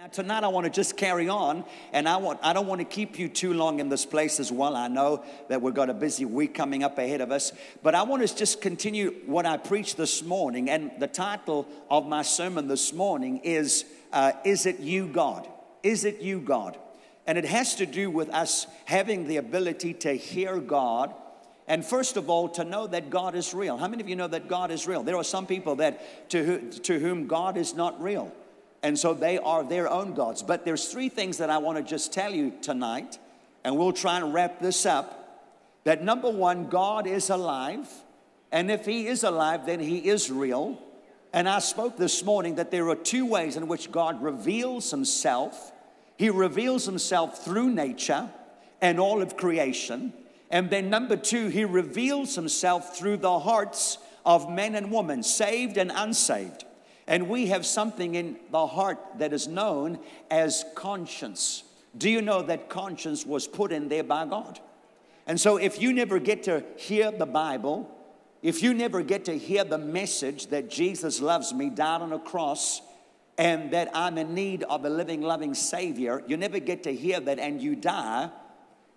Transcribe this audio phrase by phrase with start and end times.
[0.00, 2.86] Now, tonight I want to just carry on, and I want I don't want to
[2.86, 4.74] keep you too long in this place as well.
[4.74, 8.04] I know that we've got a busy week coming up ahead of us, but I
[8.04, 10.70] want to just continue what I preached this morning.
[10.70, 15.46] And the title of my sermon this morning is uh, "Is it you, God?
[15.82, 16.78] Is it you, God?"
[17.26, 21.14] And it has to do with us having the ability to hear God,
[21.68, 23.76] and first of all, to know that God is real.
[23.76, 25.02] How many of you know that God is real?
[25.02, 28.32] There are some people that to, who, to whom God is not real.
[28.82, 30.42] And so they are their own gods.
[30.42, 33.18] But there's three things that I want to just tell you tonight,
[33.62, 35.16] and we'll try and wrap this up.
[35.84, 37.88] That number one, God is alive.
[38.52, 40.78] And if He is alive, then He is real.
[41.32, 45.72] And I spoke this morning that there are two ways in which God reveals Himself.
[46.16, 48.28] He reveals Himself through nature
[48.80, 50.12] and all of creation.
[50.50, 55.76] And then number two, He reveals Himself through the hearts of men and women, saved
[55.76, 56.64] and unsaved.
[57.10, 59.98] And we have something in the heart that is known
[60.30, 61.64] as conscience.
[61.98, 64.60] Do you know that conscience was put in there by God?
[65.26, 67.90] And so, if you never get to hear the Bible,
[68.42, 72.18] if you never get to hear the message that Jesus loves me, died on a
[72.20, 72.80] cross,
[73.36, 77.18] and that I'm in need of a living, loving Savior, you never get to hear
[77.18, 78.30] that and you die,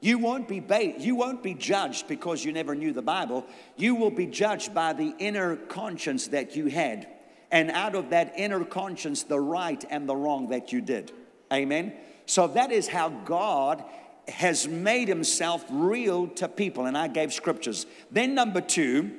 [0.02, 0.62] you won't be
[1.00, 3.44] you won't be judged because you never knew the Bible.
[3.76, 7.08] You will be judged by the inner conscience that you had
[7.54, 11.12] and out of that inner conscience, the right and the wrong that you did.
[11.54, 11.94] Amen.
[12.26, 13.84] So that is how God
[14.28, 16.88] has made himself real to people.
[16.88, 17.86] And I gave scriptures.
[18.10, 19.12] Then, number two,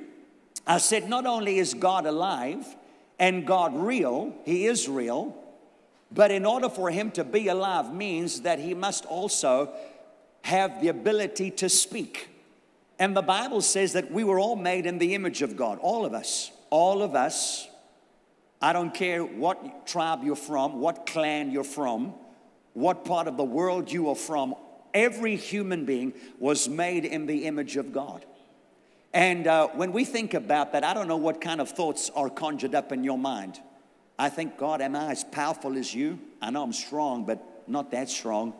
[0.67, 2.65] I said, not only is God alive
[3.17, 5.33] and God real, he is real,
[6.11, 9.71] but in order for him to be alive means that he must also
[10.41, 12.27] have the ability to speak.
[12.99, 16.05] And the Bible says that we were all made in the image of God, all
[16.05, 17.69] of us, all of us
[18.61, 22.13] I don't care what tribe you're from, what clan you're from,
[22.73, 24.55] what part of the world you are from.
[24.93, 28.25] Every human being was made in the image of God.
[29.13, 32.29] And uh, when we think about that, I don't know what kind of thoughts are
[32.29, 33.59] conjured up in your mind.
[34.17, 36.19] I think, God, am I as powerful as you?
[36.41, 38.53] I know I'm strong, but not that strong.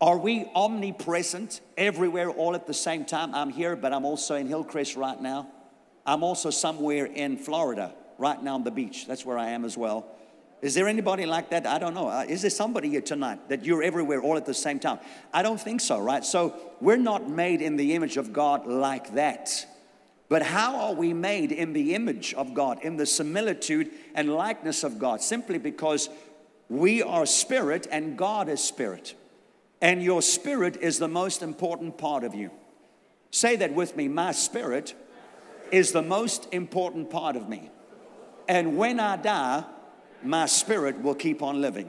[0.00, 3.34] Are we omnipresent everywhere all at the same time?
[3.34, 5.48] I'm here, but I'm also in Hillcrest right now.
[6.06, 9.06] I'm also somewhere in Florida right now on the beach.
[9.06, 10.06] That's where I am as well.
[10.62, 11.66] Is there anybody like that?
[11.66, 12.08] I don't know.
[12.08, 14.98] Uh, is there somebody here tonight that you're everywhere all at the same time?
[15.32, 16.22] I don't think so, right?
[16.24, 19.66] So we're not made in the image of God like that.
[20.28, 24.84] But how are we made in the image of God, in the similitude and likeness
[24.84, 25.22] of God?
[25.22, 26.10] Simply because
[26.68, 29.14] we are spirit and God is spirit.
[29.80, 32.50] And your spirit is the most important part of you.
[33.30, 34.08] Say that with me.
[34.08, 34.94] My spirit
[35.72, 37.70] is the most important part of me.
[38.50, 39.62] And when I die,
[40.24, 41.88] my spirit will keep on living.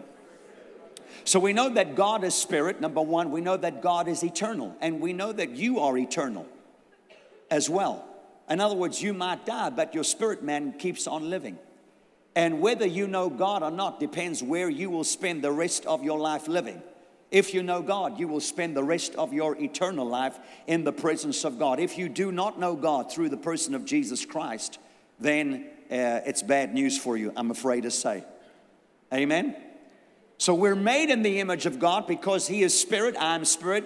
[1.24, 3.32] So we know that God is spirit, number one.
[3.32, 4.78] We know that God is eternal.
[4.80, 6.46] And we know that you are eternal
[7.50, 8.06] as well.
[8.48, 11.58] In other words, you might die, but your spirit man keeps on living.
[12.36, 16.04] And whether you know God or not depends where you will spend the rest of
[16.04, 16.84] your life living.
[17.32, 20.94] If you know God, you will spend the rest of your eternal life in the
[20.94, 21.80] presence of God.
[21.80, 24.78] If you do not know God through the person of Jesus Christ,
[25.20, 28.24] then uh, it's bad news for you, I'm afraid to say.
[29.14, 29.56] Amen?
[30.38, 33.86] So we're made in the image of God because He is spirit, I'm spirit.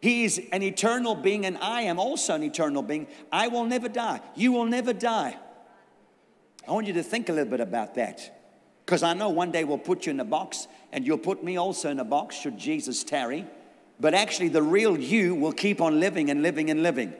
[0.00, 3.06] He is an eternal being, and I am also an eternal being.
[3.32, 4.20] I will never die.
[4.34, 5.38] You will never die.
[6.68, 8.42] I want you to think a little bit about that.
[8.84, 11.56] Because I know one day we'll put you in a box, and you'll put me
[11.56, 13.46] also in a box should Jesus tarry.
[13.98, 17.14] But actually, the real you will keep on living and living and living.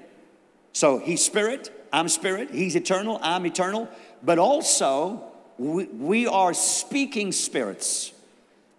[0.74, 3.88] So He's spirit, I'm spirit, He's eternal, I'm eternal,
[4.20, 5.22] but also
[5.58, 8.12] we, we are speaking spirits,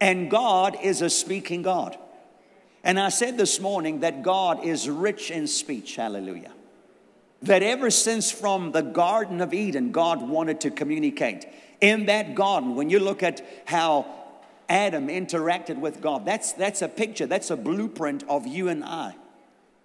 [0.01, 1.97] and God is a speaking God.
[2.83, 6.51] And I said this morning that God is rich in speech, hallelujah.
[7.41, 11.45] That ever since from the Garden of Eden, God wanted to communicate.
[11.79, 14.05] In that garden, when you look at how
[14.67, 19.15] Adam interacted with God, that's, that's a picture, that's a blueprint of you and I.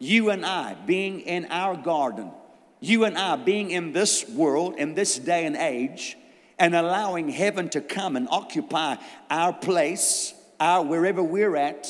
[0.01, 2.33] You and I being in our garden,
[2.81, 6.17] you and I being in this world, in this day and age,
[6.59, 8.97] and allowing heaven to come and occupy
[9.31, 11.89] our place, our wherever we're at,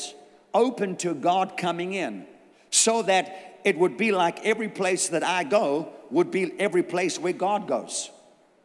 [0.53, 2.25] open to God coming in,
[2.69, 7.19] so that it would be like every place that I go would be every place
[7.19, 8.09] where God goes.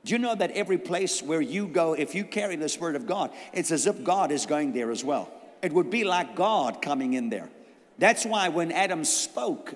[0.05, 3.07] Do you know that every place where you go, if you carry the Spirit of
[3.07, 5.31] God, it's as if God is going there as well.
[5.63, 7.51] It would be like God coming in there.
[7.99, 9.75] That's why when Adam spoke,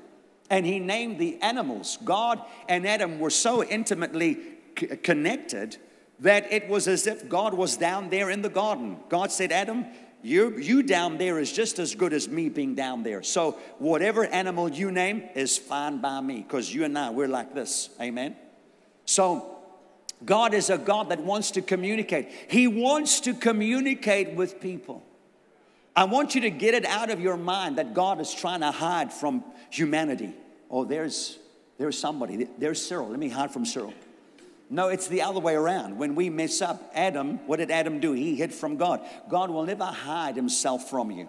[0.50, 1.99] and he named the animals.
[2.05, 4.38] God and Adam were so intimately
[4.79, 5.76] c- connected
[6.19, 8.99] that it was as if God was down there in the garden.
[9.08, 9.87] God said, Adam,
[10.23, 13.23] you, you down there is just as good as me being down there.
[13.23, 17.55] So, whatever animal you name is fine by me because you and I, we're like
[17.55, 17.88] this.
[18.00, 18.37] Amen.
[19.06, 19.56] So,
[20.25, 22.29] God is a God that wants to communicate.
[22.49, 25.02] He wants to communicate with people.
[25.94, 28.70] I want you to get it out of your mind that God is trying to
[28.70, 30.32] hide from humanity.
[30.70, 31.38] Oh, there's
[31.78, 32.46] there's somebody.
[32.58, 33.08] There's Cyril.
[33.08, 33.94] Let me hide from Cyril.
[34.69, 35.98] No, it's the other way around.
[35.98, 38.12] When we mess up, Adam, what did Adam do?
[38.12, 39.00] He hid from God.
[39.28, 41.28] God will never hide himself from you.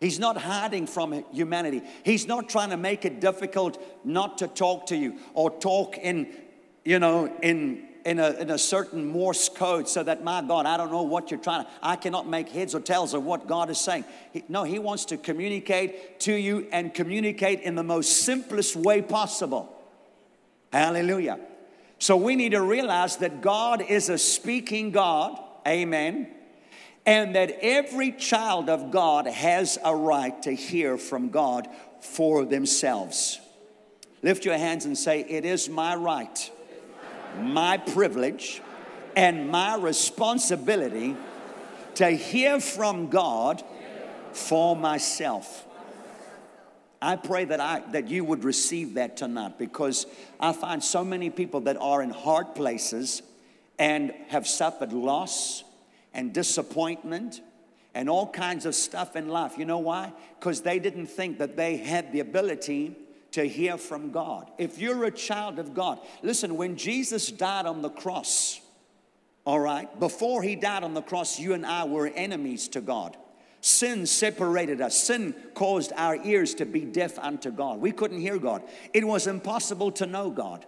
[0.00, 1.82] He's not hiding from humanity.
[2.04, 6.34] He's not trying to make it difficult not to talk to you or talk in,
[6.84, 10.76] you know, in in a, in a certain Morse code so that, my God, I
[10.76, 13.70] don't know what you're trying to, I cannot make heads or tails of what God
[13.70, 14.04] is saying.
[14.32, 19.02] He, no, He wants to communicate to you and communicate in the most simplest way
[19.02, 19.72] possible.
[20.72, 21.38] Hallelujah.
[21.98, 25.40] So we need to realize that God is a speaking God.
[25.66, 26.28] Amen.
[27.06, 31.68] And that every child of God has a right to hear from God
[32.00, 33.40] for themselves.
[34.22, 36.50] Lift your hands and say, It is my right
[37.38, 38.60] my privilege
[39.16, 41.16] and my responsibility
[41.96, 43.62] to hear from God
[44.32, 45.66] for myself.
[47.00, 50.06] I pray that I that you would receive that tonight because
[50.38, 53.22] I find so many people that are in hard places
[53.78, 55.64] and have suffered loss
[56.14, 57.40] and disappointment
[57.94, 59.58] and all kinds of stuff in life.
[59.58, 60.12] You know why?
[60.38, 62.96] Because they didn't think that they had the ability
[63.32, 64.50] to hear from God.
[64.58, 68.60] If you're a child of God, listen, when Jesus died on the cross,
[69.44, 73.16] all right, before he died on the cross, you and I were enemies to God.
[73.60, 75.00] Sin separated us.
[75.00, 77.80] Sin caused our ears to be deaf unto God.
[77.80, 78.62] We couldn't hear God.
[78.92, 80.66] It was impossible to know God.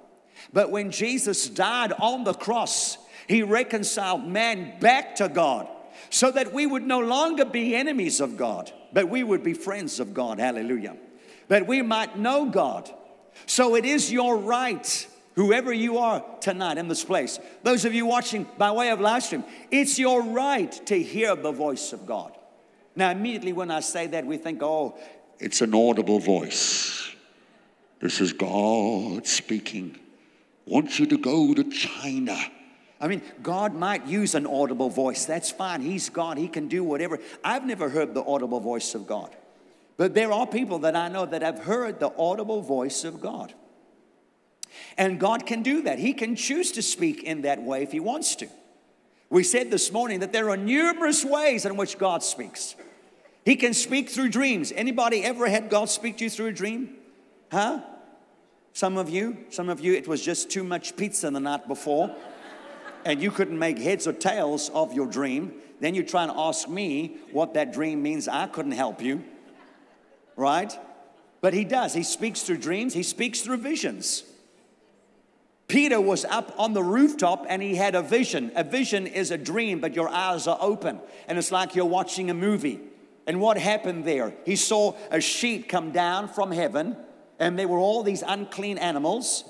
[0.53, 5.69] But when Jesus died on the cross, he reconciled man back to God
[6.11, 10.01] so that we would no longer be enemies of God, but we would be friends
[10.01, 10.39] of God.
[10.39, 10.97] Hallelujah
[11.49, 12.91] that we might know God.
[13.47, 18.07] So it is your right, whoever you are tonight in this place, those of you
[18.07, 22.37] watching by way of live stream, it's your right to hear the voice of God.
[22.97, 24.97] Now, immediately when I say that, we think, oh,
[25.41, 27.11] it's an audible voice.
[28.01, 29.99] This is God speaking.
[30.67, 32.39] Wants you to go to China.
[33.01, 35.27] I mean, God might use an audible voice.
[35.27, 35.83] That's fine.
[35.83, 36.39] He's God.
[36.39, 37.19] He can do whatever.
[37.43, 39.35] I've never heard the audible voice of God.
[39.97, 43.55] But there are people that I know that have heard the audible voice of God.
[44.99, 45.99] And God can do that.
[45.99, 48.49] He can choose to speak in that way if He wants to.
[49.31, 52.75] We said this morning that there are numerous ways in which God speaks.
[53.45, 54.73] He can speak through dreams.
[54.73, 56.97] Anybody ever had God speak to you through a dream?
[57.53, 57.81] Huh?
[58.73, 62.15] Some of you, some of you, it was just too much pizza the night before,
[63.05, 65.53] and you couldn't make heads or tails of your dream.
[65.81, 68.27] Then you try and ask me what that dream means.
[68.27, 69.23] I couldn't help you
[70.37, 70.77] right?
[71.41, 71.95] But he does.
[71.95, 74.25] He speaks through dreams, he speaks through visions.
[75.67, 78.53] Peter was up on the rooftop and he had a vision.
[78.55, 82.31] A vision is a dream, but your eyes are open, and it's like you're watching
[82.31, 82.81] a movie.
[83.27, 84.35] And what happened there?
[84.45, 86.97] He saw a sheet come down from heaven,
[87.39, 89.45] and there were all these unclean animals.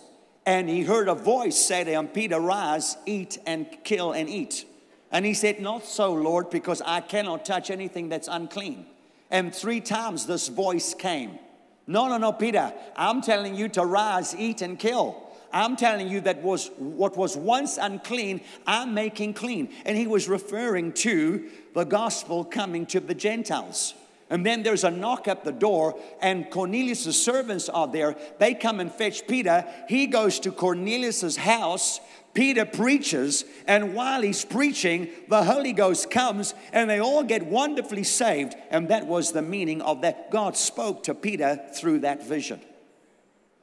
[0.47, 4.67] And he heard a voice say to him, Peter, rise, eat, and kill and eat.
[5.11, 8.87] And he said, Not so, Lord, because I cannot touch anything that's unclean.
[9.35, 11.41] And three times this voice came
[11.89, 15.21] No, no, no, Peter, I'm telling you to rise, eat, and kill.
[15.53, 19.71] I'm telling you that was what was once unclean, I'm making clean.
[19.85, 23.95] And he was referring to the gospel coming to the Gentiles.
[24.31, 28.15] And then there's a knock at the door, and Cornelius' servants are there.
[28.39, 29.67] They come and fetch Peter.
[29.89, 32.01] He goes to Cornelius' house
[32.35, 38.03] Peter preaches, and while he's preaching, the Holy Ghost comes, and they all get wonderfully
[38.03, 38.55] saved.
[38.71, 40.33] And that was the meaning of that.
[40.33, 42.61] God spoke to Peter through that vision.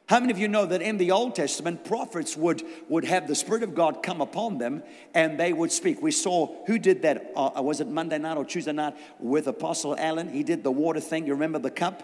[0.07, 3.35] How many of you know that in the Old Testament, prophets would, would have the
[3.35, 6.01] Spirit of God come upon them and they would speak?
[6.01, 7.31] We saw who did that.
[7.33, 10.27] Uh, was it Monday night or Tuesday night with Apostle Allen?
[10.27, 11.25] He did the water thing.
[11.25, 12.03] You remember the cup?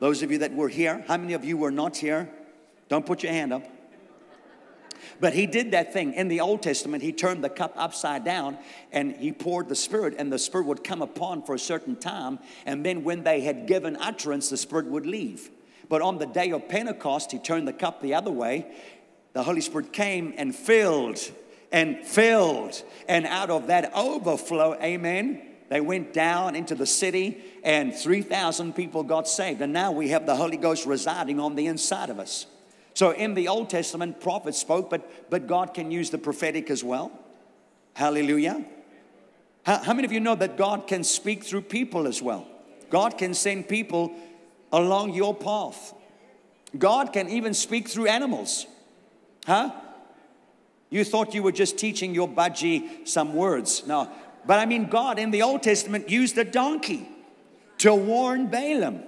[0.00, 2.28] Those of you that were here, how many of you were not here?
[2.88, 3.62] Don't put your hand up.
[5.20, 7.02] But he did that thing in the Old Testament.
[7.02, 8.58] He turned the cup upside down
[8.92, 12.38] and he poured the Spirit, and the Spirit would come upon for a certain time.
[12.66, 15.50] And then when they had given utterance, the Spirit would leave.
[15.88, 18.66] But on the day of Pentecost, he turned the cup the other way.
[19.32, 21.20] The Holy Spirit came and filled
[21.72, 22.82] and filled.
[23.08, 29.02] And out of that overflow, amen, they went down into the city and 3,000 people
[29.02, 29.60] got saved.
[29.60, 32.46] And now we have the Holy Ghost residing on the inside of us.
[32.94, 36.82] So in the Old Testament, prophets spoke, but, but God can use the prophetic as
[36.82, 37.12] well.
[37.94, 38.64] Hallelujah.
[39.64, 42.46] How, how many of you know that God can speak through people as well?
[42.90, 44.12] God can send people
[44.72, 45.92] along your path.
[46.78, 48.66] God can even speak through animals.
[49.46, 49.72] Huh?
[50.90, 53.86] You thought you were just teaching your budgie some words.
[53.86, 54.08] No.
[54.46, 57.08] But I mean, God in the Old Testament used a donkey
[57.78, 59.02] to warn Balaam.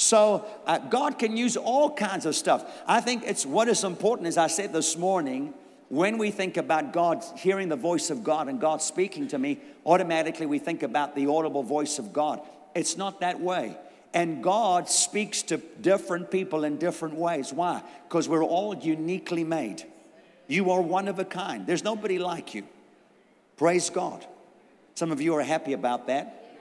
[0.00, 2.64] So uh, God can use all kinds of stuff.
[2.86, 5.52] I think it's what is important, as I said this morning,
[5.90, 9.60] when we think about God, hearing the voice of God and God speaking to me,
[9.84, 12.40] automatically we think about the audible voice of God.
[12.74, 13.76] It's not that way.
[14.14, 17.52] And God speaks to different people in different ways.
[17.52, 17.82] Why?
[18.08, 19.84] Because we're all uniquely made.
[20.48, 21.66] You are one of a kind.
[21.66, 22.64] There's nobody like you.
[23.58, 24.26] Praise God.
[24.94, 26.56] Some of you are happy about that.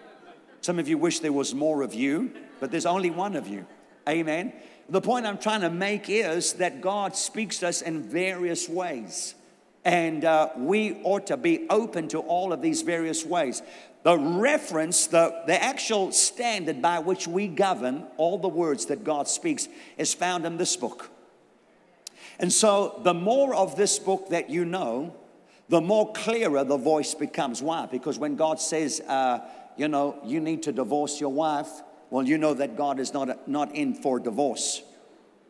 [0.59, 3.65] Some of you wish there was more of you, but there's only one of you.
[4.07, 4.53] Amen.
[4.89, 9.35] The point I'm trying to make is that God speaks to us in various ways.
[9.85, 13.61] And uh, we ought to be open to all of these various ways.
[14.03, 19.27] The reference, the, the actual standard by which we govern all the words that God
[19.27, 21.09] speaks is found in this book.
[22.39, 25.13] And so, the more of this book that you know,
[25.67, 27.61] the more clearer the voice becomes.
[27.61, 27.85] Why?
[27.85, 29.39] Because when God says, uh,
[29.77, 31.69] you know, you need to divorce your wife,
[32.09, 34.81] well, you know that God is not, not in for divorce.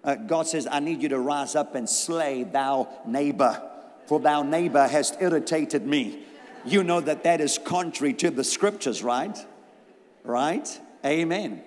[0.04, 3.62] Uh, God says, I need you to rise up and slay thou neighbor,
[4.08, 6.20] for thou neighbor hast irritated me.
[6.66, 9.38] You know that that is contrary to the scriptures, right?
[10.24, 10.80] Right?
[11.06, 11.63] Amen.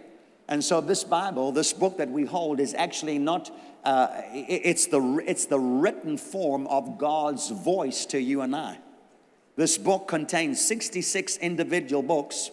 [0.48, 3.50] And so this Bible, this book that we hold, is actually not,
[3.84, 8.78] uh, it's, the, it's the written form of God's voice to you and I.
[9.56, 12.50] This book contains 66 individual books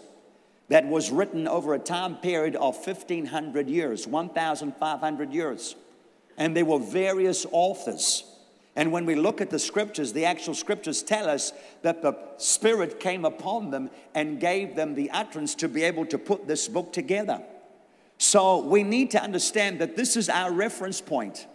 [0.69, 5.75] that was written over a time period of 1500 years, 1500 years.
[6.37, 8.23] And there were various authors.
[8.75, 12.99] And when we look at the scriptures, the actual scriptures tell us that the Spirit
[12.99, 16.93] came upon them and gave them the utterance to be able to put this book
[16.93, 17.41] together.
[18.19, 21.47] So we need to understand that this is our reference point.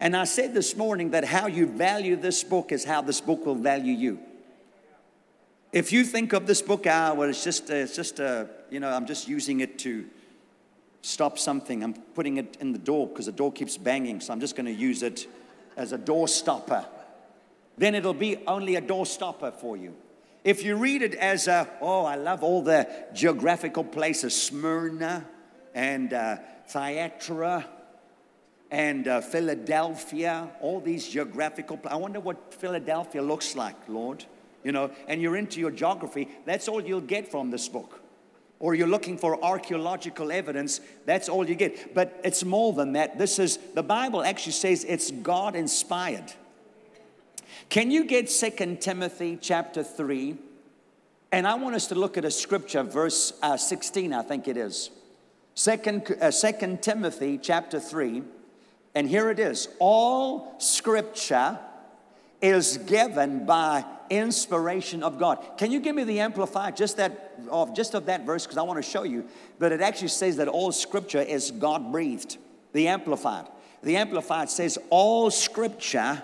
[0.00, 3.46] And I said this morning that how you value this book is how this book
[3.46, 4.18] will value you.
[5.76, 8.80] If you think of this book, ah, well, it's just, a, it's just a, you
[8.80, 10.06] know, I'm just using it to
[11.02, 11.84] stop something.
[11.84, 14.64] I'm putting it in the door because the door keeps banging, so I'm just going
[14.64, 15.26] to use it
[15.76, 16.86] as a door stopper.
[17.76, 19.94] Then it'll be only a door stopper for you.
[20.44, 25.26] If you read it as a, oh, I love all the geographical places, Smyrna
[25.74, 26.36] and uh,
[26.68, 27.66] Thyatira
[28.70, 34.24] and uh, Philadelphia, all these geographical, I wonder what Philadelphia looks like, Lord
[34.66, 38.00] you know, and you're into your geography, that's all you'll get from this book.
[38.58, 41.94] Or you're looking for archaeological evidence, that's all you get.
[41.94, 43.16] But it's more than that.
[43.16, 46.32] This is, the Bible actually says it's God inspired.
[47.68, 50.36] Can you get Second Timothy chapter 3?
[51.30, 54.56] And I want us to look at a scripture, verse uh, 16, I think it
[54.56, 54.90] is.
[55.54, 58.24] Second, uh, Second Timothy chapter 3.
[58.96, 59.68] And here it is.
[59.78, 61.60] All scripture
[62.40, 65.44] is given by inspiration of God.
[65.58, 68.62] Can you give me the amplified just that of just of that verse because I
[68.62, 69.26] want to show you
[69.58, 72.38] But it actually says that all scripture is God breathed.
[72.72, 73.46] The amplified.
[73.82, 76.22] The amplified says all scripture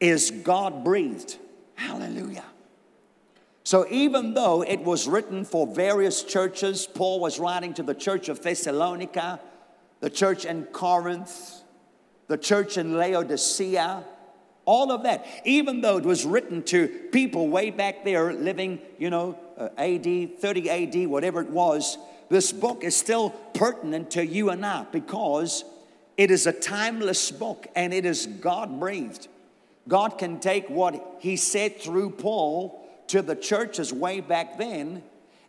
[0.00, 1.38] is God breathed.
[1.74, 2.44] Hallelujah.
[3.62, 8.28] So even though it was written for various churches, Paul was writing to the church
[8.28, 9.40] of Thessalonica,
[10.00, 11.62] the church in Corinth,
[12.26, 14.02] the church in Laodicea,
[14.70, 19.10] all of that, even though it was written to people way back there living, you
[19.10, 21.98] know, uh, AD, 30 AD, whatever it was,
[22.28, 25.64] this book is still pertinent to you and I because
[26.16, 29.26] it is a timeless book and it is God breathed.
[29.88, 35.02] God can take what He said through Paul to the churches way back then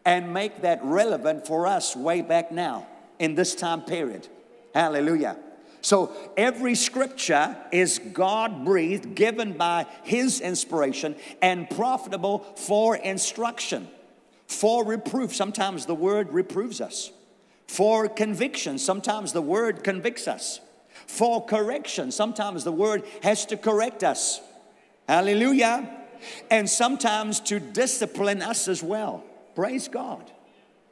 [0.04, 2.88] and make that relevant for us way back now
[3.20, 4.28] in this time period.
[4.74, 5.38] Hallelujah.
[5.82, 13.88] So every scripture is God breathed, given by His inspiration, and profitable for instruction,
[14.48, 15.36] for reproof.
[15.36, 17.12] Sometimes the word reproves us,
[17.68, 18.78] for conviction.
[18.78, 20.60] Sometimes the word convicts us,
[21.08, 22.12] for correction.
[22.12, 24.40] Sometimes the word has to correct us.
[25.08, 25.98] Hallelujah.
[26.52, 29.24] And sometimes to discipline us as well.
[29.56, 30.32] Praise God.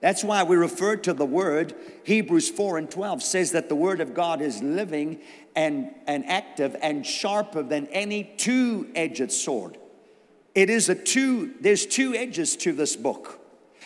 [0.01, 1.75] That's why we refer to the word.
[2.03, 5.20] Hebrews 4 and 12 says that the word of God is living
[5.56, 9.77] and, and active and sharper than any two edged sword.
[10.56, 13.39] It is a two, there's two edges to this book.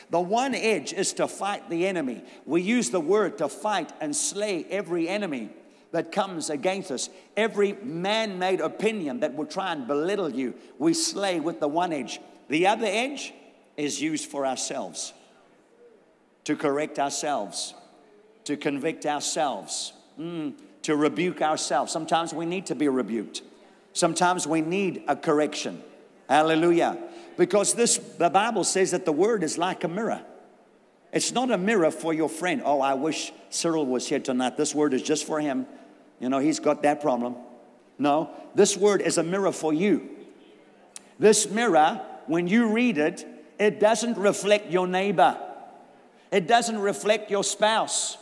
[0.10, 2.24] The one edge is to fight the enemy.
[2.46, 5.50] We use the word to fight and slay every enemy
[5.92, 7.10] that comes against us.
[7.38, 11.94] Every man made opinion that will try and belittle you, we slay with the one
[11.94, 12.20] edge.
[12.50, 13.34] The other edge
[13.78, 15.14] is used for ourselves,
[16.46, 17.74] to correct ourselves,
[18.46, 21.92] to convict ourselves, mm, to rebuke ourselves.
[21.92, 23.42] Sometimes we need to be rebuked.
[23.94, 25.82] Sometimes we need a correction.
[26.28, 26.98] Hallelujah.
[27.38, 30.22] Because this the Bible says that the word is like a mirror.
[31.12, 32.62] It's not a mirror for your friend.
[32.66, 34.58] Oh, I wish Cyril was here tonight.
[34.58, 35.68] This word is just for him.
[36.20, 37.36] You know, he's got that problem.
[38.00, 40.10] No, this word is a mirror for you.
[41.20, 43.26] This mirror, when you read it,
[43.60, 45.38] it doesn't reflect your neighbor.
[46.34, 48.18] It doesn't reflect your spouse.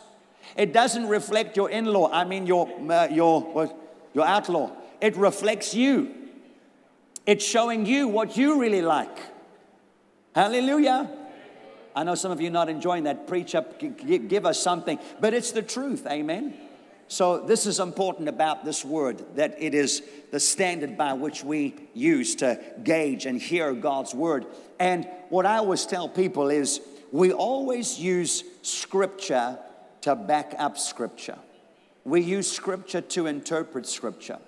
[0.54, 3.74] It doesn't reflect your in law, I mean, your, uh, your,
[4.12, 4.70] your outlaw.
[5.00, 6.14] It reflects you.
[7.24, 9.18] It's showing you what you really like.
[10.34, 11.10] Hallelujah.
[11.96, 13.26] I know some of you not enjoying that.
[13.26, 14.98] Preach up, give us something.
[15.18, 16.06] But it's the truth.
[16.06, 16.54] Amen.
[17.08, 21.74] So, this is important about this word that it is the standard by which we
[21.92, 24.46] use to gauge and hear God's word.
[24.78, 26.80] And what I always tell people is
[27.12, 29.58] we always use scripture
[30.00, 31.38] to back up scripture.
[32.04, 34.38] We use scripture to interpret scripture.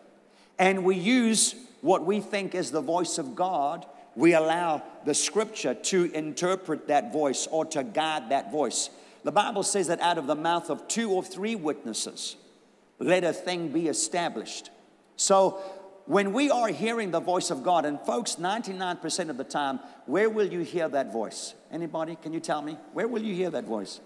[0.59, 3.87] And we use what we think is the voice of God.
[4.17, 8.89] We allow the scripture to interpret that voice or to guide that voice.
[9.25, 12.37] The Bible says that out of the mouth of two or three witnesses,
[12.99, 14.71] let a thing be established.
[15.17, 15.61] So
[16.07, 20.29] when we are hearing the voice of God, and folks, 99% of the time, where
[20.29, 21.55] will you hear that voice?
[21.73, 22.17] Anybody?
[22.21, 22.77] Can you tell me?
[22.93, 24.01] Where will you hear that voice?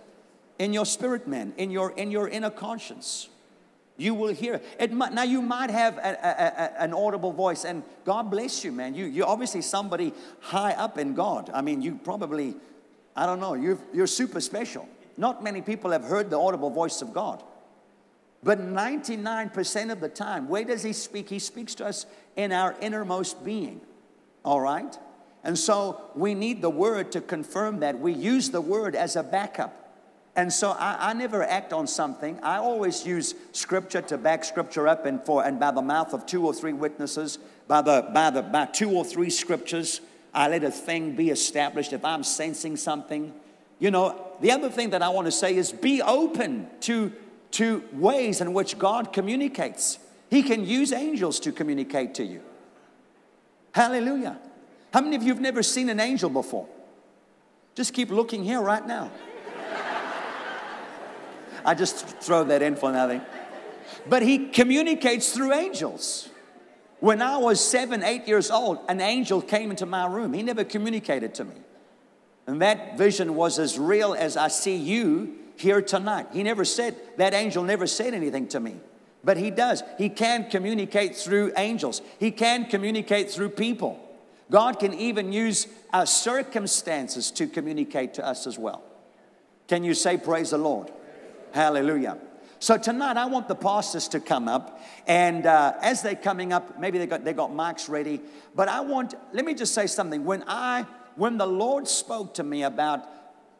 [0.59, 3.29] In your spirit, man, in your in your inner conscience.
[3.97, 4.93] You will hear it.
[4.93, 8.71] Might, now you might have a, a, a, an audible voice, and God bless you,
[8.71, 8.95] man.
[8.95, 11.51] You you're obviously somebody high up in God.
[11.53, 12.55] I mean, you probably,
[13.17, 14.89] I don't know, you're you're super special.
[15.17, 17.43] Not many people have heard the audible voice of God.
[18.43, 21.29] But 99% of the time, where does he speak?
[21.29, 23.81] He speaks to us in our innermost being.
[24.45, 24.97] All right?
[25.43, 27.99] And so we need the word to confirm that.
[27.99, 29.89] We use the word as a backup.
[30.37, 32.39] And so I, I, never act on something.
[32.45, 36.27] I always use scripture to back scripture up and for and by the mouth of
[36.27, 40.01] two or three witnesses, by the by the by two or three scriptures,
[40.33, 41.93] I let a thing be established.
[41.93, 43.35] If I'm sensing something,
[43.81, 47.13] you know, the other thing that I want to say is be open to
[47.53, 49.99] to ways in which God communicates.
[50.31, 52.43] He can use angels to communicate to you.
[53.73, 54.39] Hallelujah.
[54.93, 56.69] How many of you have never seen an angel before?
[57.75, 59.11] Just keep looking here right now.
[61.65, 63.21] I just throw that in for nothing.
[64.07, 66.29] But he communicates through angels.
[67.01, 70.33] When I was seven, eight years old, an angel came into my room.
[70.33, 71.55] He never communicated to me.
[72.47, 76.29] And that vision was as real as I see you here tonight.
[76.33, 78.77] He never said, that angel never said anything to me.
[79.25, 79.83] But he does.
[79.99, 84.05] He can communicate through angels, he can communicate through people.
[84.51, 88.83] God can even use our circumstances to communicate to us as well.
[89.67, 90.91] Can you say, Praise the Lord?
[91.53, 92.17] Hallelujah.
[92.61, 96.81] So tonight, I want the pastors to come up, and uh, as they're coming up,
[96.81, 98.21] maybe they got they got mics ready.
[98.55, 100.25] But I want let me just say something.
[100.25, 103.07] When I when the Lord spoke to me about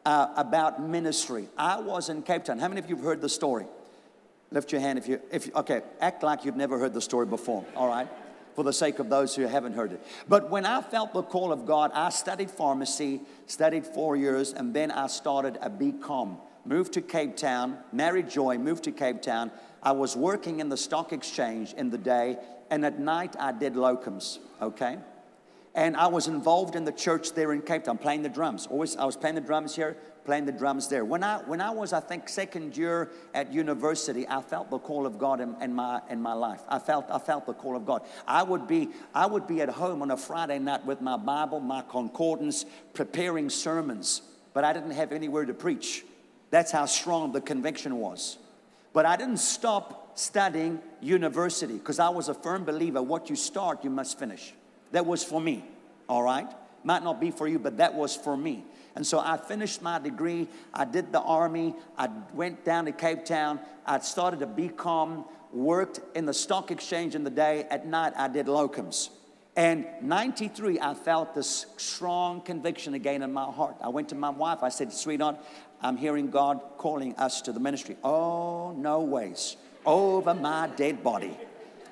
[0.05, 1.47] uh, about ministry.
[1.57, 2.59] I was in Cape Town.
[2.59, 3.65] How many of you have heard the story?
[4.51, 7.25] Lift your hand if you, if you, okay, act like you've never heard the story
[7.25, 8.07] before, all right?
[8.55, 10.05] For the sake of those who haven't heard it.
[10.27, 14.73] But when I felt the call of God, I studied pharmacy, studied four years, and
[14.73, 16.37] then I started a BCom.
[16.65, 19.51] Moved to Cape Town, married Joy, moved to Cape Town.
[19.81, 22.37] I was working in the stock exchange in the day,
[22.69, 24.97] and at night I did locums, okay?
[25.75, 28.67] And I was involved in the church there in Cape Town, playing the drums.
[28.67, 31.05] Always, I was playing the drums here, playing the drums there.
[31.05, 35.05] When I, when I was, I think, second year at university, I felt the call
[35.05, 36.61] of God in, in, my, in my life.
[36.67, 38.03] I felt, I felt the call of God.
[38.27, 41.59] I would, be, I would be at home on a Friday night with my Bible,
[41.59, 46.03] my concordance, preparing sermons, but I didn't have anywhere to preach.
[46.49, 48.37] That's how strong the conviction was.
[48.91, 53.83] But I didn't stop studying university because I was a firm believer what you start,
[53.83, 54.53] you must finish.
[54.91, 55.65] That was for me,
[56.07, 56.47] all right?
[56.83, 58.63] Might not be for you, but that was for me.
[58.95, 60.47] And so I finished my degree.
[60.73, 61.75] I did the army.
[61.97, 63.59] I went down to Cape Town.
[63.85, 67.65] I started a BCom, worked in the stock exchange in the day.
[67.69, 69.09] At night, I did locums.
[69.55, 73.75] And 93, I felt this strong conviction again in my heart.
[73.81, 74.63] I went to my wife.
[74.63, 75.37] I said, Sweetheart,
[75.81, 77.97] I'm hearing God calling us to the ministry.
[78.03, 79.57] Oh, no ways.
[79.85, 81.37] Over my dead body.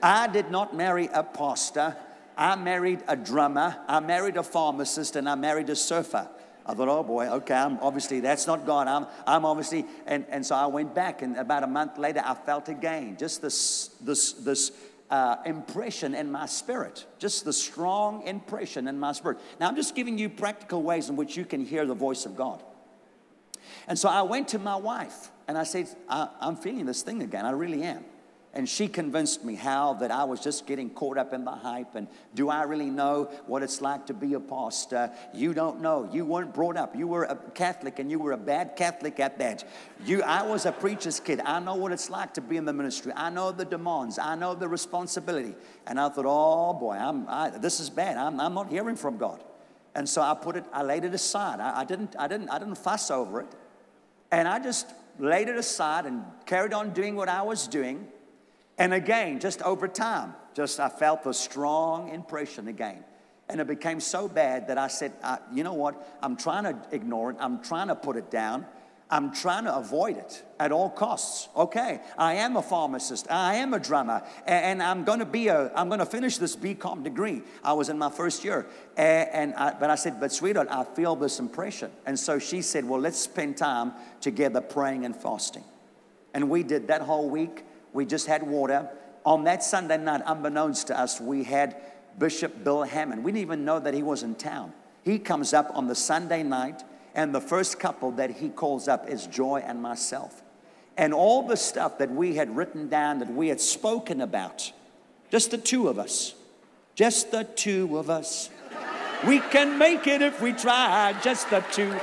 [0.02, 1.96] I did not marry a pastor.
[2.38, 6.30] I married a drummer, I married a pharmacist, and I married a surfer.
[6.66, 8.88] I thought, oh boy, okay, I'm obviously that's not God.
[8.88, 12.36] I'm, I'm obviously, and, and so I went back, and about a month later, I
[12.36, 14.72] felt again just this, this, this
[15.10, 19.40] uh, impression in my spirit, just the strong impression in my spirit.
[19.60, 22.36] Now, I'm just giving you practical ways in which you can hear the voice of
[22.36, 22.62] God.
[23.88, 27.22] And so I went to my wife and I said, I, am feeling this thing
[27.22, 27.46] again.
[27.46, 28.04] I really am.
[28.54, 31.94] And she convinced me how that I was just getting caught up in the hype.
[31.94, 35.12] And do I really know what it's like to be a pastor?
[35.34, 36.10] You don't know.
[36.12, 36.96] You weren't brought up.
[36.96, 39.64] You were a Catholic and you were a bad Catholic at that.
[40.06, 41.40] You, I was a preacher's kid.
[41.42, 43.12] I know what it's like to be in the ministry.
[43.16, 44.18] I know the demands.
[44.18, 45.54] I know the responsibility.
[45.86, 48.18] And I thought, oh boy, I'm, I, this is bad.
[48.18, 49.44] I'm, I'm not hearing from God.
[49.94, 51.60] And so I put it, I laid it aside.
[51.60, 53.48] I, I, didn't, I, didn't, I didn't fuss over it.
[54.32, 58.08] And I just laid it aside and carried on doing what I was doing.
[58.78, 63.04] And again, just over time, just I felt the strong impression again.
[63.50, 66.18] And it became so bad that I said, uh, you know what?
[66.22, 67.38] I'm trying to ignore it.
[67.40, 68.66] I'm trying to put it down.
[69.10, 71.48] I'm trying to avoid it at all costs.
[71.56, 73.28] Okay, I am a pharmacist.
[73.32, 75.72] I am a drummer, and, I'm going to be a.
[75.74, 77.42] I'm going to finish this BCom degree.
[77.64, 80.84] I was in my first year, and, and I, but I said, but sweetheart, I
[80.84, 85.64] feel this impression, and so she said, well, let's spend time together praying and fasting,
[86.34, 87.64] and we did that whole week.
[87.94, 88.90] We just had water.
[89.26, 91.76] On that Sunday night, unbeknownst to us, we had
[92.18, 93.24] Bishop Bill Hamon.
[93.24, 94.74] We didn't even know that he was in town.
[95.04, 99.10] He comes up on the Sunday night, and the first couple that he calls up
[99.10, 100.42] is Joy and myself.
[100.98, 104.72] And all the stuff that we had written down, that we had spoken about,
[105.32, 106.34] just the two of us,
[106.96, 108.50] just the two of us.
[109.26, 111.96] We can make it if we try, just the two.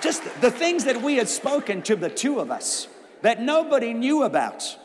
[0.00, 2.88] Just the things that we had spoken to the two of us
[3.22, 4.76] that nobody knew about.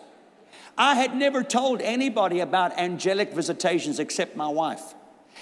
[0.77, 4.93] I had never told anybody about angelic visitations except my wife.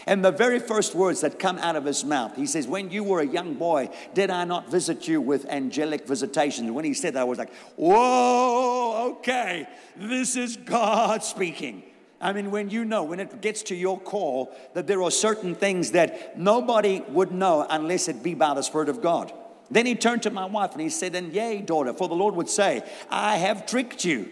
[0.06, 3.04] And the very first words that come out of his mouth, he says, When you
[3.04, 6.70] were a young boy, did I not visit you with angelic visitations?
[6.72, 11.84] When he said that, I was like, Whoa, okay, this is God speaking.
[12.20, 15.56] I mean, when you know, when it gets to your call, that there are certain
[15.56, 19.34] things that nobody would know unless it be by the Spirit of God.
[19.72, 22.36] Then he turned to my wife and he said, And yea, daughter, for the Lord
[22.36, 24.30] would say, I have tricked you.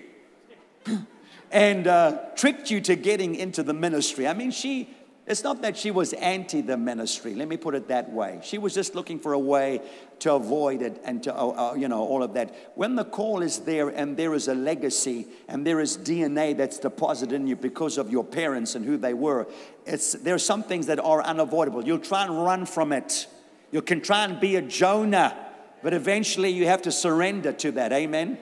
[1.51, 4.27] and uh, tricked you to getting into the ministry.
[4.27, 4.89] I mean, she,
[5.27, 8.39] it's not that she was anti the ministry, let me put it that way.
[8.43, 9.81] She was just looking for a way
[10.19, 12.71] to avoid it and to, uh, uh you know, all of that.
[12.75, 16.79] When the call is there and there is a legacy and there is DNA that's
[16.79, 19.47] deposited in you because of your parents and who they were,
[19.85, 21.85] it's, there are some things that are unavoidable.
[21.85, 23.27] You'll try and run from it.
[23.71, 25.35] You can try and be a Jonah,
[25.81, 27.93] but eventually you have to surrender to that.
[27.93, 28.37] Amen.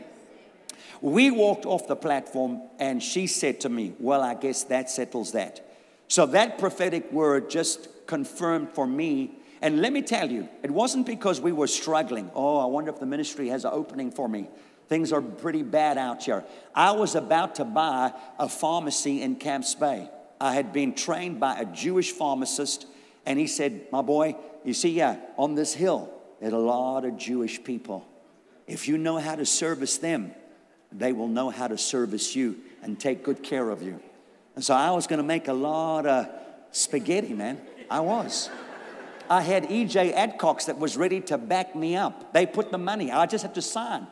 [1.01, 5.31] We walked off the platform and she said to me, Well, I guess that settles
[5.31, 5.65] that.
[6.07, 9.35] So that prophetic word just confirmed for me.
[9.61, 12.31] And let me tell you, it wasn't because we were struggling.
[12.33, 14.49] Oh, I wonder if the ministry has an opening for me.
[14.87, 16.43] Things are pretty bad out here.
[16.73, 20.09] I was about to buy a pharmacy in Camps Bay.
[20.41, 22.87] I had been trained by a Jewish pharmacist,
[23.25, 27.17] and he said, My boy, you see, yeah, on this hill, there's a lot of
[27.17, 28.05] Jewish people.
[28.67, 30.31] If you know how to service them,
[30.91, 33.99] they will know how to service you and take good care of you.
[34.55, 36.27] And so I was going to make a lot of
[36.71, 37.59] spaghetti, man.
[37.89, 38.49] I was.
[39.29, 42.33] I had EJ Adcox that was ready to back me up.
[42.33, 44.07] They put the money, I just had to sign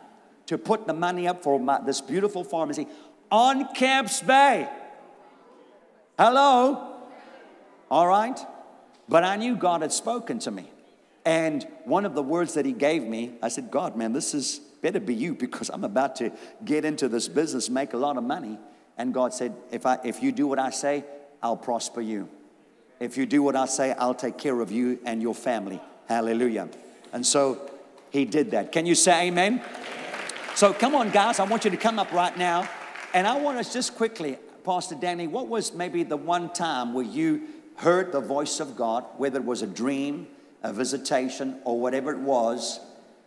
[0.47, 2.87] to put the money up for my, this beautiful pharmacy
[3.29, 4.67] on Camps Bay.
[6.17, 6.95] Hello?
[7.91, 8.39] All right?
[9.09, 10.69] But I knew God had spoken to me.
[11.25, 14.59] And one of the words that He gave me, I said, God, man, this is
[14.81, 16.31] better be you because I'm about to
[16.63, 18.57] get into this business, make a lot of money.
[18.97, 21.03] And God said, if, I, if you do what I say,
[21.41, 22.29] I'll prosper you.
[22.99, 25.81] If you do what I say, I'll take care of you and your family.
[26.07, 26.69] Hallelujah.
[27.13, 27.69] And so
[28.09, 28.71] He did that.
[28.71, 29.61] Can you say amen?
[30.55, 32.67] So come on, guys, I want you to come up right now.
[33.13, 37.05] And I want us just quickly, Pastor Danny, what was maybe the one time where
[37.05, 37.43] you
[37.77, 40.27] heard the voice of God, whether it was a dream,
[40.63, 42.79] a visitation, or whatever it was,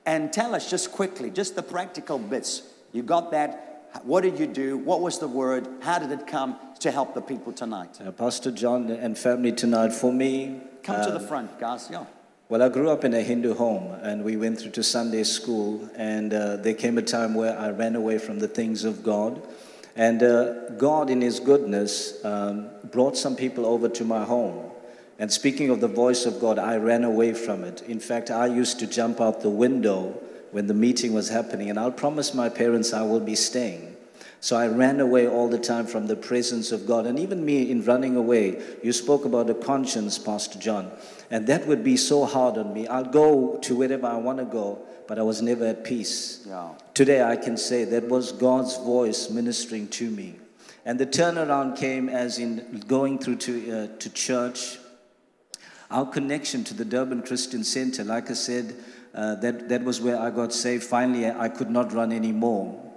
[0.05, 2.63] and tell us just quickly, just the practical bits.
[2.93, 3.67] You got that?
[4.03, 4.77] What did you do?
[4.77, 5.69] What was the word?
[5.81, 8.01] How did it come to help the people tonight?
[8.01, 10.61] Uh, Pastor John and family tonight, for me.
[10.83, 11.89] Come um, to the um, front, guys.
[11.91, 12.05] Yeah.
[12.49, 15.89] Well, I grew up in a Hindu home and we went through to Sunday school,
[15.95, 19.41] and uh, there came a time where I ran away from the things of God.
[20.01, 24.71] And uh, God, in His goodness, um, brought some people over to my home.
[25.19, 27.83] And speaking of the voice of God, I ran away from it.
[27.83, 30.19] In fact, I used to jump out the window
[30.53, 33.95] when the meeting was happening, and I'll promise my parents I will be staying.
[34.41, 37.07] So I ran away all the time from the presence of God.
[37.07, 40.91] And even me in running away, you spoke about a conscience, Pastor John.
[41.31, 42.87] And that would be so hard on me.
[42.87, 46.45] I'll go to wherever I want to go, but I was never at peace.
[46.49, 46.71] Yeah.
[46.95, 50.37] Today I can say that was God's voice ministering to me.
[50.87, 54.79] And the turnaround came as in going through to, uh, to church.
[55.91, 58.75] Our connection to the Durban Christian Center, like I said,
[59.15, 60.85] uh, that, that was where I got saved.
[60.85, 62.90] Finally, I could not run anymore.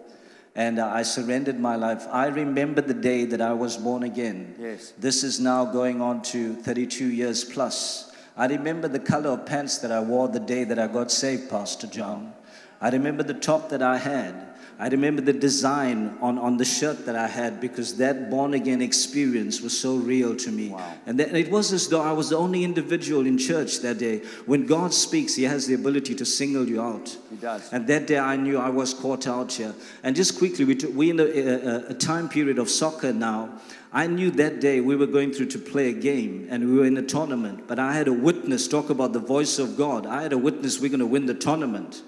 [0.55, 2.05] And I surrendered my life.
[2.11, 4.55] I remember the day that I was born again.
[4.59, 4.93] Yes.
[4.99, 8.11] This is now going on to 32 years plus.
[8.37, 11.49] I remember the color of pants that I wore the day that I got saved,
[11.49, 12.33] Pastor John.
[12.81, 14.52] I remember the top that I had.
[14.79, 18.81] I remember the design on, on the shirt that I had because that born again
[18.81, 20.69] experience was so real to me.
[20.69, 20.93] Wow.
[21.05, 24.19] And, that, it was as though I was the only individual in church that day.
[24.45, 27.15] When God speaks, He has the ability to single you out.
[27.29, 27.71] He does.
[27.71, 29.75] And that day I knew I was caught out here.
[30.01, 33.61] And just quickly, we took, we in a, a, a time period of soccer now.
[33.95, 36.85] I knew that day we were going through to play a game and we were
[36.85, 37.67] in a tournament.
[37.67, 40.07] But I had a witness talk about the voice of God.
[40.07, 42.01] I had a witness we're going to win the tournament.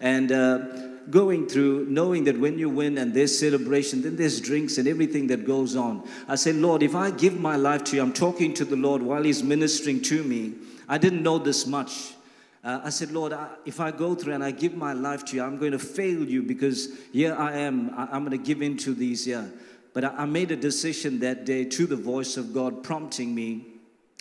[0.00, 4.78] And uh, going through, knowing that when you win and there's celebration, then there's drinks
[4.78, 6.06] and everything that goes on.
[6.26, 9.02] I said, Lord, if I give my life to you, I'm talking to the Lord
[9.02, 10.54] while He's ministering to me.
[10.88, 12.14] I didn't know this much.
[12.64, 15.36] Uh, I said, Lord, I, if I go through and I give my life to
[15.36, 17.90] you, I'm going to fail you because here I am.
[17.96, 19.50] I, am going to give into these here.
[19.94, 23.66] But I, I made a decision that day to the voice of God prompting me.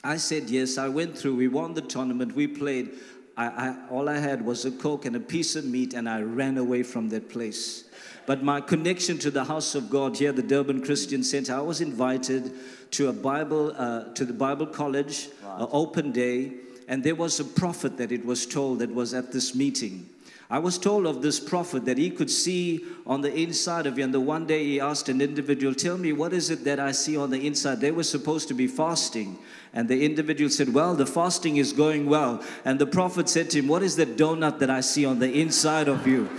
[0.03, 0.77] I said yes.
[0.77, 1.35] I went through.
[1.35, 2.35] We won the tournament.
[2.35, 2.91] We played.
[3.37, 6.21] I, I, all I had was a Coke and a piece of meat, and I
[6.21, 7.83] ran away from that place.
[8.25, 11.79] But my connection to the house of God here, the Durban Christian Center, I was
[11.79, 12.51] invited
[12.91, 16.53] to a Bible, uh, to the Bible college, an open day,
[16.87, 20.09] and there was a prophet that it was told that was at this meeting.
[20.49, 24.03] I was told of this prophet that he could see on the inside of you.
[24.05, 26.93] And the one day he asked an individual, Tell me, what is it that I
[26.93, 27.81] see on the inside?
[27.81, 29.39] They were supposed to be fasting.
[29.73, 32.41] And the individual said, Well, the fasting is going well.
[32.63, 35.31] And the prophet said to him, What is that donut that I see on the
[35.31, 36.29] inside of you?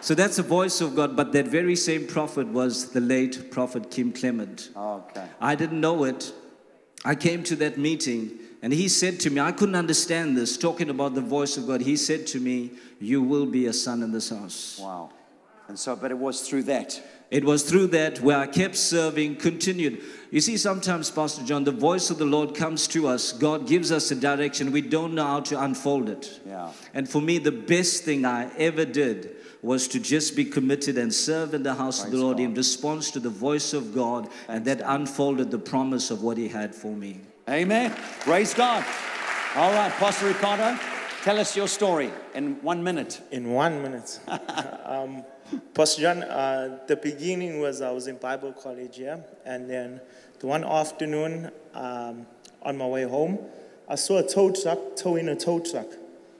[0.00, 1.14] So that's the voice of God.
[1.14, 4.70] But that very same prophet was the late prophet Kim Clement.
[4.74, 5.26] Okay.
[5.40, 6.32] I didn't know it.
[7.04, 10.88] I came to that meeting and he said to me, I couldn't understand this, talking
[10.88, 11.80] about the voice of God.
[11.80, 12.70] He said to me,
[13.00, 14.78] You will be a son in this house.
[14.80, 15.10] Wow.
[15.66, 17.00] And so, but it was through that.
[17.30, 20.02] It was through that where I kept serving, continued.
[20.30, 23.32] You see, sometimes, Pastor John, the voice of the Lord comes to us.
[23.32, 24.70] God gives us a direction.
[24.70, 26.40] We don't know how to unfold it.
[26.46, 26.70] Yeah.
[26.92, 31.12] And for me, the best thing I ever did was to just be committed and
[31.12, 32.44] serve in the house of the Lord God.
[32.44, 34.28] in response to the voice of God.
[34.46, 37.20] and that unfolded the promise of what He had for me.
[37.48, 37.90] Amen.
[38.20, 38.84] Praise God.
[39.56, 40.78] All right, Pastor Ricardo,
[41.24, 43.20] tell us your story in one minute.
[43.32, 44.20] In one minute.
[44.84, 45.24] um,
[45.74, 50.00] Pastor John, uh, the beginning was I was in Bible college, yeah, and then
[50.38, 52.26] the one afternoon um,
[52.62, 53.40] on my way home,
[53.88, 55.88] I saw a tow truck towing a tow truck.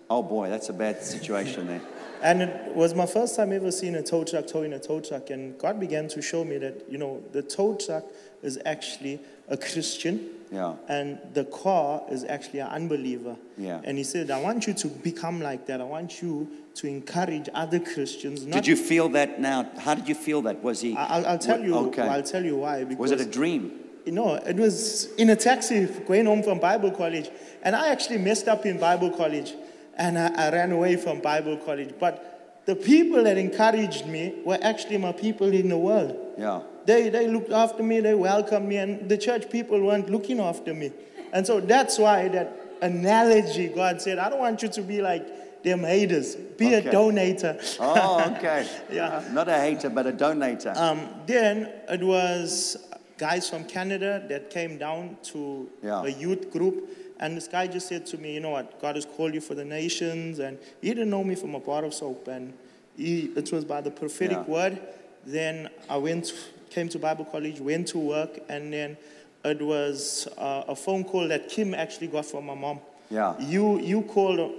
[0.09, 1.83] Oh boy, that's a bad situation there.
[2.23, 5.31] And it was my first time ever seeing a tow truck towing a tow truck.
[5.31, 8.05] And God began to show me that, you know, the tow truck
[8.45, 9.19] is actually
[9.53, 10.29] a Christian.
[10.51, 10.75] Yeah.
[10.88, 13.37] And the core is actually an unbeliever.
[13.57, 13.81] Yeah.
[13.85, 15.81] And he said, I want you to become like that.
[15.81, 18.45] I want you to encourage other Christians.
[18.45, 19.71] Did you feel that now?
[19.79, 20.62] How did you feel that?
[20.62, 20.95] Was he?
[20.97, 21.75] I'll, I'll tell you.
[21.88, 22.03] Okay.
[22.03, 22.85] I'll tell you why.
[22.85, 23.79] Because Was it a dream?
[24.07, 27.31] no, it was in a taxi going home from Bible college,
[27.62, 29.55] and I actually messed up in Bible college,
[29.97, 31.95] and I, I ran away from Bible college.
[32.01, 36.17] But the people that encouraged me were actually my people in the world.
[36.37, 36.62] Yeah.
[36.87, 40.75] They, they looked after me, they welcomed me, and the church people weren't looking after
[40.75, 40.92] me.
[41.33, 45.62] And so that's why that analogy, God said, I don't want you to be like
[45.62, 46.35] them haters.
[46.35, 46.88] Be Okay.
[46.88, 47.77] a donator.
[47.81, 48.66] Oh, okay.
[48.92, 49.23] Yeah.
[49.33, 50.77] Not a hater, but a donator.
[50.77, 52.77] Um, then it was
[53.16, 56.03] guys from Canada that came down to Yeah.
[56.03, 56.88] a youth group.
[57.21, 59.55] And this guy just said to me, you know what, God has called you for
[59.55, 60.40] the nations.
[60.40, 62.27] And he didn't know me from a bar of soap.
[62.27, 62.53] And
[62.97, 64.53] he, it was by the prophetic Yeah.
[64.53, 64.81] word.
[65.25, 66.33] Then I went,
[66.73, 68.39] came to Bible college, went to work.
[68.49, 68.97] And then
[69.45, 72.81] it was uh, a phone call that Kim actually got from my mom.
[73.11, 73.39] Yeah.
[73.39, 74.53] You, you called,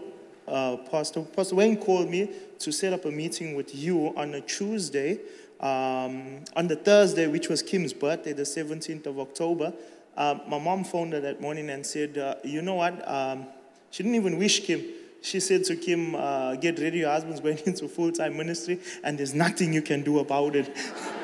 [0.47, 4.41] uh, Pastor, Pastor Wayne called me to set up a meeting with you on a
[4.41, 5.19] Tuesday.
[5.59, 9.73] Um, on the Thursday, which was Kim's birthday, the 17th of October,
[10.15, 13.07] uh, my mom phoned her that morning and said, uh, You know what?
[13.07, 13.47] Um,
[13.89, 14.83] she didn't even wish Kim.
[15.21, 19.17] She said to Kim, uh, Get ready, your husband's going into full time ministry, and
[19.17, 20.69] there's nothing you can do about it.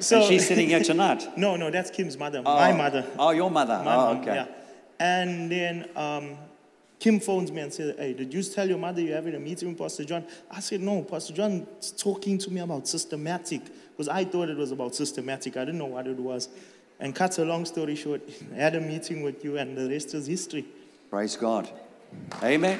[0.00, 1.26] so and she's sitting here tonight.
[1.36, 2.54] No, no, that's Kim's mother, Oh.
[2.56, 3.06] my mother.
[3.18, 3.80] Oh, your mother.
[3.84, 4.34] My oh, mom, okay.
[4.34, 4.46] yeah.
[4.98, 6.36] And then um,
[6.98, 9.70] Kim phones me and says, Hey, did you tell your mother you're having a meeting
[9.70, 10.24] with Pastor John?
[10.50, 13.62] I said, No, Pastor John's talking to me about systematic.
[13.96, 15.56] Because I thought it was about systematic.
[15.56, 16.48] I didn't know what it was.
[16.98, 18.20] And cut a long story short,
[18.52, 20.66] I had a meeting with you, and the rest is history.
[21.08, 21.68] Praise God.
[22.42, 22.78] Amen.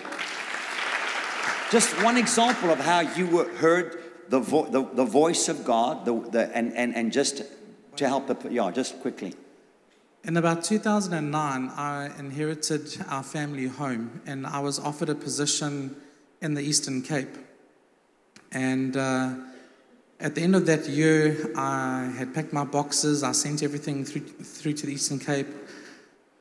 [1.71, 4.00] Just one example of how you were heard
[4.31, 7.43] the, vo- the, the voice of God, the, the, and, and, and just
[7.97, 9.35] to help the, yeah, just quickly.
[10.23, 15.97] In about 2009, I inherited our family home and I was offered a position
[16.41, 17.37] in the Eastern Cape.
[18.53, 19.35] And uh,
[20.21, 24.21] at the end of that year, I had packed my boxes, I sent everything through,
[24.21, 25.49] through to the Eastern Cape,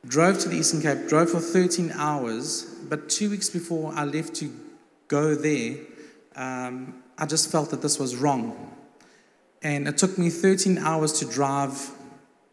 [0.06, 2.64] drove to the Eastern Cape, drove for 13 hours.
[2.88, 4.52] But two weeks before I left to
[5.08, 5.76] go there,
[6.36, 8.74] um, I just felt that this was wrong.
[9.62, 11.90] And it took me 13 hours to drive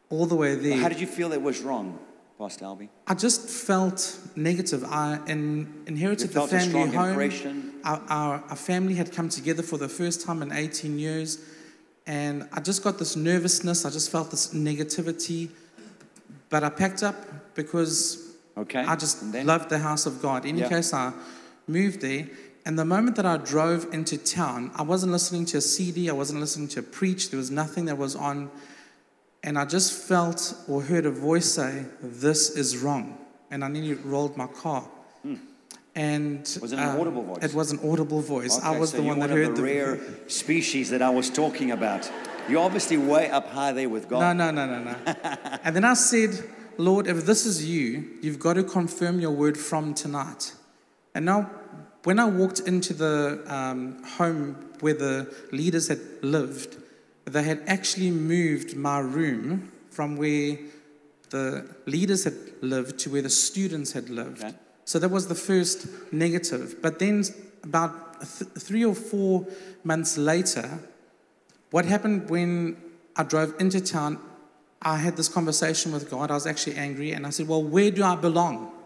[0.10, 0.78] all the way there.
[0.78, 1.98] How did you feel it was wrong,
[2.38, 2.90] Pastor Albie?
[3.08, 4.84] I just felt negative.
[4.84, 7.72] I in, inherited the family home.
[7.86, 11.40] Our, our, our family had come together for the first time in 18 years.
[12.06, 13.86] And I just got this nervousness.
[13.86, 15.50] I just felt this negativity.
[16.50, 17.16] But I packed up
[17.56, 18.28] because
[18.58, 18.80] Okay.
[18.80, 20.44] I just loved the house of God.
[20.46, 20.66] In Yeah.
[20.66, 21.14] any case, I
[21.68, 22.28] moved there.
[22.68, 26.14] And the moment that I drove into town, I wasn't listening to a CD, I
[26.14, 28.52] wasn't listening to a preach, there was nothing that was on.
[29.42, 33.20] And I just felt or heard a voice say, This is wrong.
[33.50, 34.86] And I nearly rolled my car.
[35.96, 36.60] And Hmm.
[36.60, 37.38] Was it an um, audible voice?
[37.42, 38.60] It was an audible voice.
[38.62, 41.30] I Okay, was so the one that of heard the rare species that I was
[41.30, 42.12] talking about.
[42.50, 44.20] You're obviously way up high there with God.
[44.20, 45.14] No, no, no, no, no.
[45.64, 46.32] and then I said,
[46.78, 50.54] Lord, if this is you, you've got to confirm your word from tonight.
[51.16, 51.50] And now,
[52.08, 56.78] when I walked into the um, home where the leaders had lived,
[57.26, 60.58] they had actually moved my room from where
[61.32, 64.42] the leaders had lived to where the students had lived.
[64.42, 64.56] Okay.
[64.86, 66.82] So that was the first negative.
[66.82, 67.26] But then,
[67.64, 69.46] about th- three or four
[69.84, 70.80] months later,
[71.72, 72.78] what happened when
[73.18, 74.18] I drove into town,
[74.82, 76.32] I had this conversation with God.
[76.32, 78.77] I was actually angry, and I said, Well, where do I belong?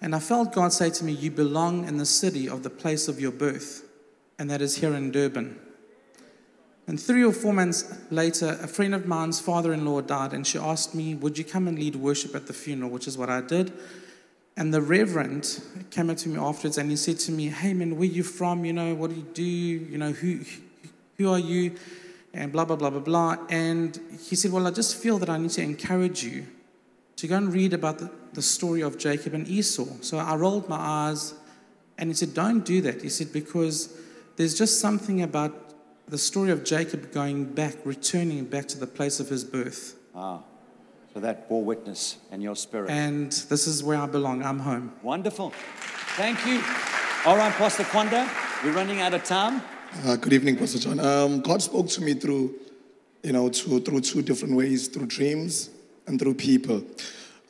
[0.00, 3.08] And I felt God say to me, You belong in the city of the place
[3.08, 3.84] of your birth,
[4.38, 5.58] and that is here in Durban.
[6.86, 10.46] And three or four months later, a friend of mine's father in law died, and
[10.46, 12.90] she asked me, Would you come and lead worship at the funeral?
[12.90, 13.72] Which is what I did.
[14.56, 17.96] And the reverend came up to me afterwards and he said to me, Hey man,
[17.96, 18.64] where you from?
[18.64, 19.42] You know, what do you do?
[19.42, 20.40] You know, who,
[21.16, 21.76] who are you?
[22.34, 23.36] And blah, blah, blah, blah, blah.
[23.48, 26.46] And he said, Well, I just feel that I need to encourage you
[27.16, 29.86] to go and read about the, the story of Jacob and Esau.
[30.00, 31.34] So I rolled my eyes
[31.98, 33.02] and he said, Don't do that.
[33.02, 33.96] He said, Because
[34.36, 35.52] there's just something about
[36.08, 39.96] the story of Jacob going back, returning back to the place of his birth.
[40.14, 40.40] Ah,
[41.14, 42.90] so that bore witness and your spirit.
[42.90, 44.42] And this is where I belong.
[44.42, 44.92] I'm home.
[45.02, 45.52] Wonderful.
[46.16, 46.62] Thank you.
[47.26, 48.28] All right, Pastor Kwanda,
[48.64, 49.62] we're running out of time.
[50.04, 51.00] Uh, good evening, Pastor John.
[51.00, 52.54] Um, God spoke to me through,
[53.22, 55.70] you know, to, through two different ways, through dreams
[56.06, 56.82] and through people.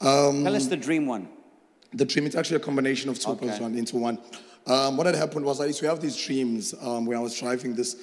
[0.00, 1.28] Um, Tell us the dream one.
[1.92, 3.58] the dream is actually a combination of two, Okay.
[3.58, 4.18] John, into one.
[4.66, 7.38] Um, what had happened was I used to have these dreams um, where I was
[7.38, 7.96] driving this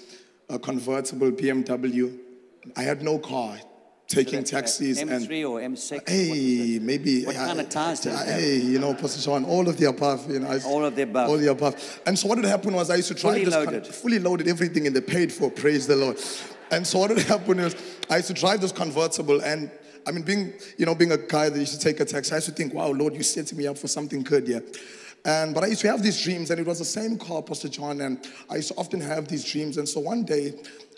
[0.50, 2.18] uh, convertible BMW.
[2.76, 3.58] I had no car,
[4.08, 5.92] taking taxis and M3 or M6?
[5.92, 7.24] What is Hey, maybe.
[7.26, 8.28] What kind of you have?
[8.28, 10.30] Hey, you know, Pastor all of the above.
[10.30, 11.30] You know, I- All of the above.
[11.30, 12.02] All of the above.
[12.06, 13.88] And so what had happened was I used to drive Fully this loaded.
[13.88, 15.50] fully loaded, everything in the paid for.
[15.50, 16.20] Praise the Lord.
[16.72, 17.76] And so what had happened is
[18.10, 19.72] I used to drive this convertible, and
[20.08, 22.38] I mean, being you know, being a guy that used to take a taxi, I
[22.38, 24.60] used to think, wow, Lord, you setting me up for something good, yeah.
[25.26, 27.67] And but I used to have these dreams, and it was the same car, Pastor
[27.67, 29.78] John, and I used to often have these dreams.
[29.78, 30.54] And so one day,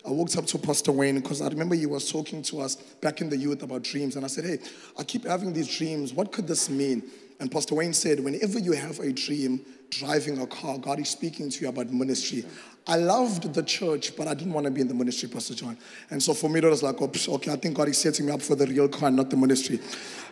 [0.06, 3.20] I walked up to Pastor Wayne because I remember he was talking to us back
[3.20, 4.58] in the youth about dreams, and I said, hey,
[4.98, 6.14] I keep having these dreams.
[6.14, 7.02] What could this mean?
[7.38, 11.50] And Pastor Wayne said, whenever you have a dream driving a car, God is speaking
[11.50, 12.44] to you about ministry.
[12.86, 15.76] I loved the church, but I didn't want to be in the ministry, Pastor John.
[16.10, 18.26] And so for me, it was like, oh, psh, okay, I think God is setting
[18.26, 19.78] me up for the real car, not the ministry.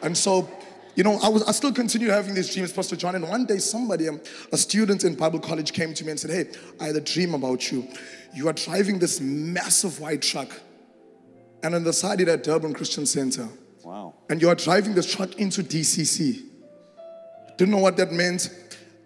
[0.03, 0.49] And so,
[0.97, 3.15] you know, I, was, I still continue having these dreams, Pastor John.
[3.15, 6.31] And one day, somebody, um, a student in Bible college, came to me and said,
[6.31, 7.87] hey, I had a dream about you.
[8.35, 10.51] You are driving this massive white truck.
[11.63, 13.49] And on the side, it had Durban Christian Center
[13.85, 14.15] Wow.
[14.29, 16.43] and you are driving this truck into DCC.
[17.57, 18.51] Didn't know what that meant.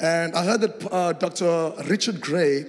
[0.00, 1.72] And I heard that uh, Dr.
[1.88, 2.64] Richard Gray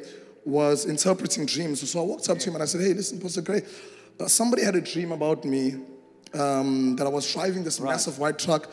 [0.46, 1.90] was interpreting dreams.
[1.90, 3.62] So I walked up to him and I said, Hey, listen, Pastor Gray,
[4.20, 5.76] uh, somebody had a dream about me
[6.34, 8.70] um, that I was driving this massive white truck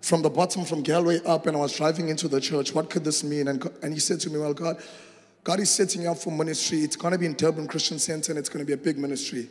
[0.00, 2.72] from the bottom, from Galway up, and I was driving into the church.
[2.72, 3.48] What could this mean?
[3.48, 4.82] And, and he said to me, Well, God,
[5.44, 6.80] God is setting you up for ministry.
[6.80, 8.98] It's going to be in Durban Christian Center and it's going to be a big
[8.98, 9.48] ministry.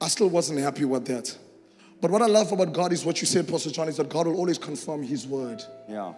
[0.00, 1.36] I still wasn't happy with that.
[2.00, 4.26] But what I love about God is what you said, Pastor John, is that God
[4.26, 5.62] will always confirm His word.
[5.88, 6.14] Yeah.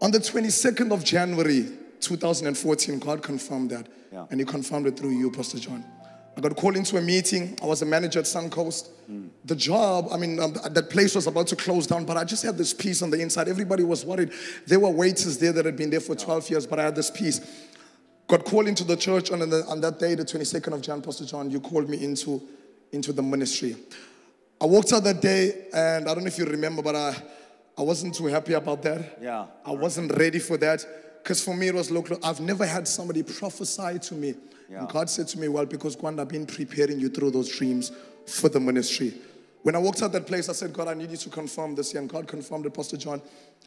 [0.00, 1.66] On the 22nd of January
[2.06, 3.86] 2014, God confirmed that.
[4.12, 4.26] Yeah.
[4.30, 5.84] And He confirmed it through you, Pastor John.
[6.36, 7.58] I got called into a meeting.
[7.62, 8.90] I was a manager at Suncoast.
[9.44, 12.42] The job, I mean, um, that place was about to close down, but I just
[12.42, 13.48] had this peace on the inside.
[13.48, 14.32] Everybody was worried.
[14.66, 17.10] There were waiters there that had been there for 12 years, but I had this
[17.10, 17.40] peace.
[18.26, 21.24] got called into the church on, the, on that day, the 22nd of Jan, Pastor
[21.24, 22.42] John, you called me into,
[22.92, 23.76] into the ministry.
[24.60, 27.16] I walked out that day, and I don't know if you remember, but I,
[27.78, 29.18] I wasn't too happy about that.
[29.22, 29.46] Yeah.
[29.64, 30.84] I wasn't ready for that.
[31.26, 32.16] Because for me, it was local.
[32.22, 34.34] I've never had somebody prophesy to me.
[34.70, 34.78] Yeah.
[34.78, 37.90] And God said to me, Well, because Kwanda, I've been preparing you through those dreams
[38.28, 39.12] for the ministry.
[39.64, 41.92] When I walked out that place, I said, God, I need you to confirm this.
[41.94, 43.20] And God confirmed it, Pastor John.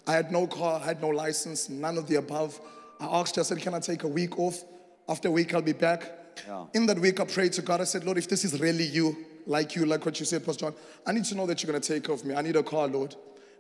[0.08, 2.58] I had no car, I had no license, none of the above.
[2.98, 4.64] I asked you, I said, Can I take a week off?
[5.10, 6.10] After a week, I'll be back.
[6.48, 6.64] Yeah.
[6.76, 7.82] In that week, I prayed to God.
[7.82, 10.68] I said, Lord, if this is really you, like you, like what you said, Pastor
[10.68, 12.36] John, I need to know that you're going to take off me.
[12.36, 13.16] I need a car, Lord.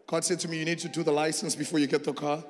[0.08, 2.42] God said to me, You need to do the license before you get the car.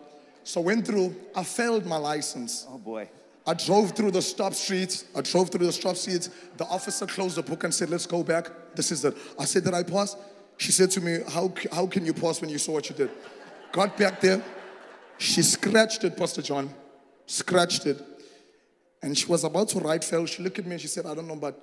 [0.50, 2.66] So I went through, I failed my license.
[2.68, 3.08] Oh boy.
[3.46, 5.06] I drove through the stop streets.
[5.16, 6.32] I drove through the stop streets.
[6.58, 8.50] The officer closed the book and said, Let's go back.
[8.74, 9.16] This is it.
[9.38, 10.18] I said, Did I pass?
[10.58, 13.12] She said to me, How, how can you pass when you saw what you did?
[13.72, 14.44] Got back there.
[15.20, 16.74] She scratched it, Pastor John.
[17.28, 18.02] Scratched it.
[19.04, 20.26] And she was about to write fail.
[20.26, 21.62] She looked at me and she said, I don't know, but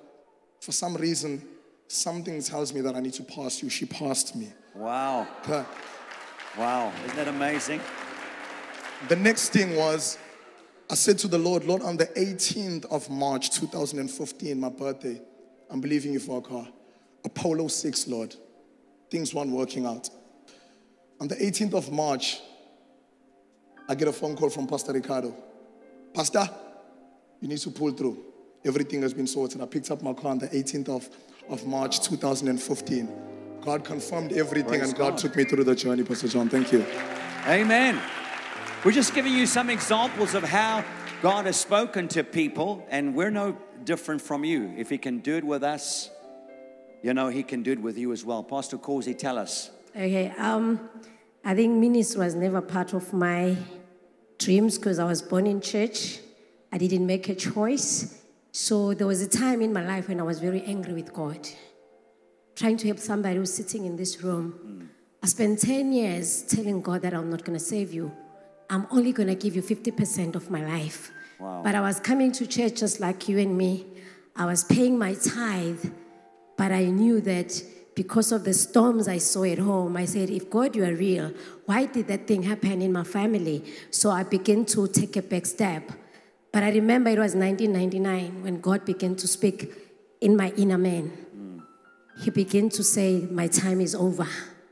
[0.61, 1.45] for some reason,
[1.89, 3.69] something tells me that I need to pass you.
[3.69, 4.53] She passed me.
[4.73, 5.27] Wow.
[5.43, 5.65] Huh.
[6.57, 6.93] Wow.
[7.03, 7.81] Isn't that amazing?
[9.07, 10.17] The next thing was,
[10.89, 15.21] I said to the Lord, Lord, on the 18th of March 2015, my birthday,
[15.69, 16.67] I'm believing you for a car.
[17.23, 18.35] A Polo 6, Lord.
[19.09, 20.09] Things weren't working out.
[21.21, 22.39] On the 18th of March,
[23.87, 25.33] I get a phone call from Pastor Ricardo.
[26.13, 26.49] Pastor,
[27.39, 28.23] you need to pull through.
[28.65, 29.61] Everything has been sorted.
[29.61, 31.09] I picked up my car on the 18th of,
[31.49, 33.09] of March 2015.
[33.61, 35.17] God confirmed everything Praise and God, God.
[35.19, 36.49] took me through the journey, Pastor John.
[36.49, 36.85] Thank you.
[37.45, 38.01] Amen.
[38.87, 40.81] We're just giving you some examples of how
[41.21, 44.73] God has spoken to people, and we're no different from you.
[44.77, 46.09] If He can do it with us,
[47.03, 48.43] you know, He can do it with you as well.
[48.43, 49.71] Pastor Causey, tell us.
[49.93, 50.89] Okay, um,
[51.43, 53.57] I think ministry was never part of my
[54.39, 56.19] dreams because I was born in church.
[56.71, 58.23] I didn't make a choice.
[58.53, 61.45] So there was a time in my life when I was very angry with God,
[62.55, 64.89] trying to help somebody who's sitting in this room.
[65.21, 68.13] I spent 10 years telling God that I'm not going to save you.
[68.69, 71.11] I'm only going to give you 50% of my life.
[71.39, 71.61] Wow.
[71.63, 73.85] But I was coming to church just like you and me.
[74.35, 75.85] I was paying my tithe.
[76.57, 77.61] But I knew that
[77.95, 81.31] because of the storms I saw at home, I said, if God, you are real,
[81.65, 83.63] why did that thing happen in my family?
[83.91, 85.91] So I began to take a back step.
[86.51, 89.71] But I remember it was 1999 when God began to speak
[90.21, 91.11] in my inner man.
[91.35, 91.61] Mm.
[92.23, 94.27] He began to say, My time is over.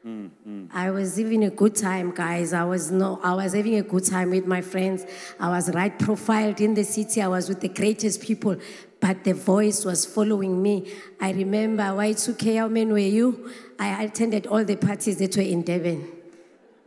[0.05, 0.67] Mm-hmm.
[0.71, 2.53] I was having a good time, guys.
[2.53, 5.03] I was no, I was having a good time with my friends.
[5.39, 7.21] I was right profiled in the city.
[7.23, 8.55] I was with the greatest people,
[8.99, 10.91] but the voice was following me.
[11.19, 13.51] I remember Y2K, how many were you?
[13.79, 16.11] I attended all the parties that were in Devon.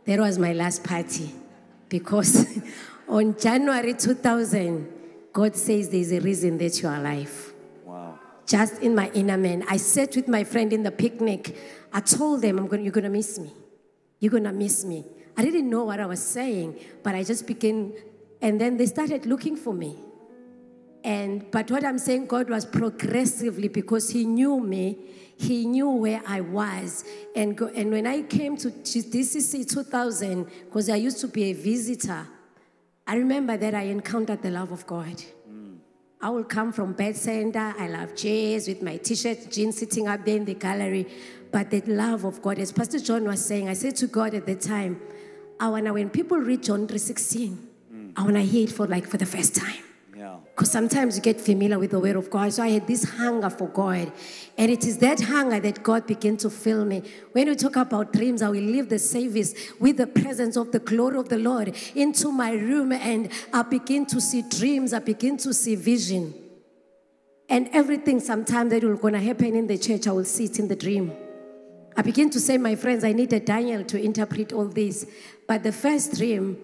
[0.05, 1.29] That was my last party
[1.89, 2.47] because
[3.09, 4.87] on January 2000,
[5.33, 7.53] God says there's a reason that you are alive
[7.85, 8.17] Wow.
[8.47, 9.65] just in my inner man.
[9.69, 11.55] I sat with my friend in the picnic.
[11.91, 13.51] I told them, I'm going, You're going to miss me.
[14.19, 15.05] You're going to miss me.
[15.37, 17.93] I didn't know what I was saying, but I just began,
[18.41, 19.95] and then they started looking for me.
[21.03, 24.97] And but what I'm saying, God was progressively because He knew me,
[25.37, 27.05] He knew where I was.
[27.35, 31.53] And go, and when I came to DCC 2000, because I used to be a
[31.53, 32.27] visitor,
[33.07, 35.23] I remember that I encountered the love of God.
[35.49, 35.77] Mm.
[36.21, 37.73] I will come from Bed Center.
[37.77, 41.07] I love jazz with my t-shirt, jeans sitting up there in the gallery.
[41.51, 44.45] But the love of God, as Pastor John was saying, I said to God at
[44.45, 45.01] the time,
[45.59, 47.57] I wanna when people read John 3:16,
[48.15, 49.83] I wanna hear it for like for the first time.
[50.15, 50.35] Yeah.
[50.43, 52.51] Because sometimes you get familiar with the word of God.
[52.51, 54.11] So I had this hunger for God.
[54.57, 57.03] And it is that hunger that God began to fill me.
[57.31, 60.79] When we talk about dreams, I will leave the service with the presence of the
[60.79, 65.37] glory of the Lord into my room and I begin to see dreams, I begin
[65.37, 66.33] to see vision.
[67.47, 70.67] And everything sometimes that will gonna happen in the church, I will see it in
[70.67, 71.13] the dream.
[71.99, 75.05] I begin to say, my friends, I needed Daniel to interpret all this.
[75.45, 76.57] But the first dream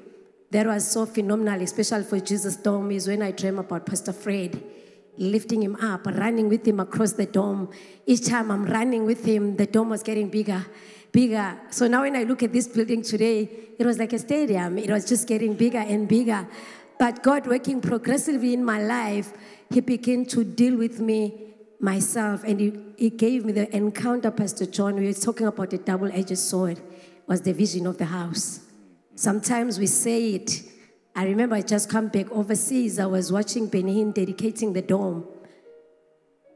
[0.49, 4.63] that was so phenomenal, especially for Jesus Dome, is when I dream about Pastor Fred,
[5.17, 7.69] lifting him up, running with him across the dome.
[8.05, 10.65] Each time I'm running with him, the dome was getting bigger,
[11.11, 11.59] bigger.
[11.69, 14.77] So now when I look at this building today, it was like a stadium.
[14.77, 16.47] It was just getting bigger and bigger.
[16.97, 19.33] But God working progressively in my life,
[19.69, 21.54] He began to deal with me
[21.91, 22.59] myself and
[22.97, 26.81] he, gave me the encounter pastor john we were talking about the double-edged sword
[27.27, 28.59] was the vision of the house.
[29.15, 30.61] Sometimes we say it.
[31.15, 32.99] I remember i just come back overseas.
[32.99, 35.25] I was watching benin dedicating the dome.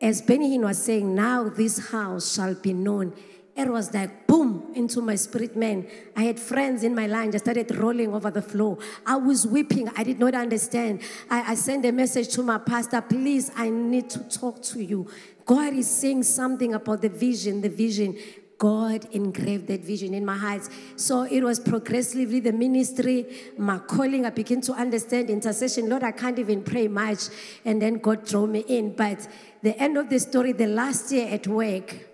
[0.02, 3.14] As benin was saying now this house shall be known
[3.60, 5.88] it was like boom into my spirit man.
[6.16, 8.78] I had friends in my line just started rolling over the floor.
[9.06, 9.90] I was weeping.
[9.96, 11.02] I did not understand.
[11.30, 15.08] I, I sent a message to my pastor, please, I need to talk to you.
[15.46, 18.18] God is saying something about the vision, the vision.
[18.60, 20.68] God engraved that vision in my heart.
[20.98, 23.26] So it was progressively the ministry,
[23.58, 24.26] my calling.
[24.26, 25.90] I began to understand intercession.
[25.90, 27.30] Lord, I can't even pray much.
[27.64, 28.94] And then God drew me in.
[28.96, 29.28] But
[29.64, 32.09] the end of the story, the last year at work,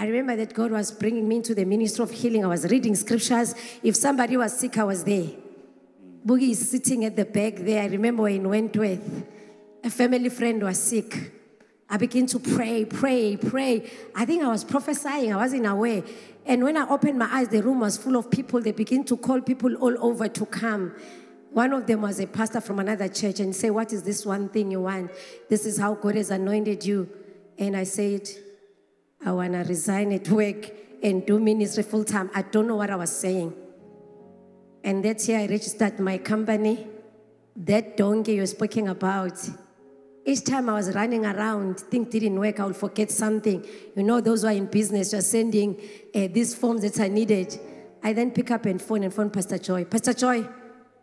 [0.00, 2.44] I remember that God was bringing me into the ministry of healing.
[2.44, 3.54] I was reading scriptures.
[3.82, 5.26] If somebody was sick, I was there.
[6.24, 7.82] Boogie is sitting at the back there.
[7.82, 9.26] I remember in Wentworth,
[9.82, 11.32] a family friend was sick.
[11.90, 13.90] I began to pray, pray, pray.
[14.14, 16.04] I think I was prophesying, I wasn't aware.
[16.46, 18.60] And when I opened my eyes, the room was full of people.
[18.60, 20.94] They began to call people all over to come.
[21.50, 24.48] One of them was a pastor from another church and say, What is this one
[24.48, 25.10] thing you want?
[25.48, 27.08] This is how God has anointed you.
[27.58, 28.28] And I said,
[29.24, 30.70] I want to resign at work
[31.02, 32.30] and do ministry full time.
[32.34, 33.52] I don't know what I was saying.
[34.84, 36.86] And that's year I registered my company.
[37.56, 39.38] That donkey you're speaking about.
[40.24, 43.64] Each time I was running around, things didn't work, I would forget something.
[43.96, 45.80] You know, those who are in business, you're sending
[46.14, 47.58] uh, these forms that I needed.
[48.02, 49.84] I then pick up and phone and phone Pastor Joy.
[49.84, 50.46] Pastor Joy,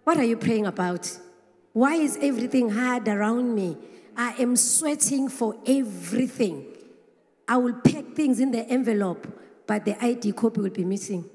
[0.04, 1.12] what are you praying about?
[1.74, 3.78] Why is everything hard around me?
[4.16, 6.75] I am sweating for everything.
[7.48, 9.28] I will pack things in the envelope,
[9.68, 11.30] but the ID copy will be missing.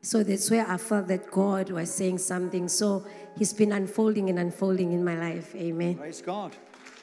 [0.00, 2.68] So that's where I felt that God was saying something.
[2.68, 3.04] So
[3.36, 5.54] He's been unfolding and unfolding in my life.
[5.54, 5.96] Amen.
[5.96, 6.54] Praise God.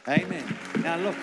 [0.07, 0.43] Amen.
[0.81, 1.15] Now, look,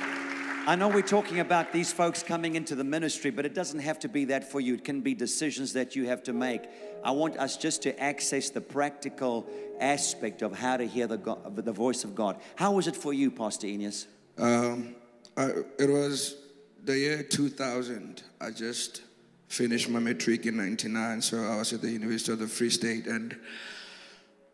[0.67, 3.99] I know we're talking about these folks coming into the ministry, but it doesn't have
[4.01, 4.75] to be that for you.
[4.75, 6.63] It can be decisions that you have to make.
[7.05, 9.49] I want us just to access the practical
[9.81, 12.41] aspect of how to hear the, God, the voice of God.
[12.57, 14.07] How was it for you, Pastor Eneas?
[14.39, 14.95] Um,
[15.37, 16.37] I, it was
[16.85, 18.23] the year 2000.
[18.41, 19.03] I just
[19.49, 23.07] finished my matric in 99, so I was at the University of the Free State,
[23.07, 23.37] and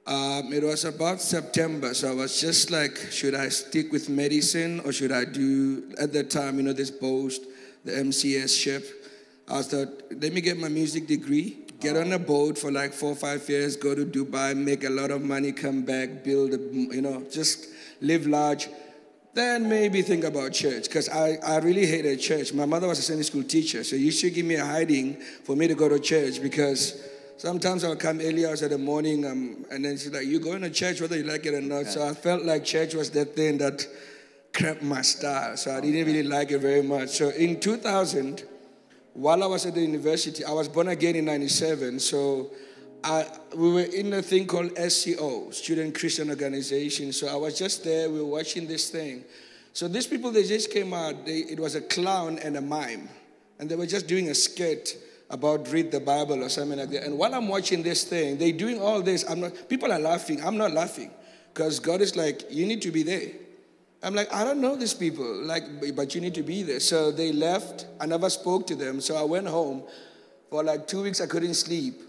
[0.06, 4.80] um, it was about September, so I was just like, should I stick with medicine
[4.80, 7.42] or should I do, at that time, you know, this post,
[7.84, 8.86] the MCS ship.
[9.48, 13.12] I thought, let me get my music degree, get on a boat for like four
[13.12, 16.58] or five years, go to Dubai, make a lot of money, come back, build, a,
[16.58, 17.66] you know, just
[18.00, 18.68] live large.
[19.34, 22.52] Then maybe think about church, because I, I really hated church.
[22.52, 25.54] My mother was a Sunday school teacher, so you should give me a hiding for
[25.54, 27.00] me to go to church because
[27.38, 30.62] Sometimes I'll come early hours of the morning, um, and then she's like, "You going
[30.62, 31.90] to church whether you like it or not." Okay.
[31.90, 33.86] So I felt like church was that thing that
[34.52, 35.56] cramped my style.
[35.56, 37.10] So I didn't really like it very much.
[37.10, 38.42] So in 2000,
[39.14, 42.00] while I was at the university, I was born again in '97.
[42.00, 42.50] So
[43.04, 47.12] I, we were in a thing called SCO, Student Christian Organization.
[47.12, 48.10] So I was just there.
[48.10, 49.24] We were watching this thing.
[49.72, 51.24] So these people, they just came out.
[51.24, 53.08] They, it was a clown and a mime,
[53.58, 54.96] and they were just doing a skit
[55.30, 57.04] about read the Bible or something like that.
[57.04, 59.28] And while I'm watching this thing, they're doing all this.
[59.30, 60.42] I'm not, people are laughing.
[60.42, 61.10] I'm not laughing
[61.52, 63.30] because God is like, you need to be there.
[64.02, 66.80] I'm like, I don't know these people, like, but you need to be there.
[66.80, 67.86] So they left.
[68.00, 69.00] I never spoke to them.
[69.00, 69.82] So I went home.
[70.50, 72.00] For like two weeks, I couldn't sleep.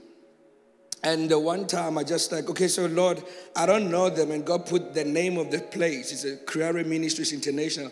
[1.04, 3.24] And the one time I just like, okay, so Lord,
[3.56, 4.32] I don't know them.
[4.32, 6.12] And God put the name of the place.
[6.12, 7.92] It's a Creare Ministries International.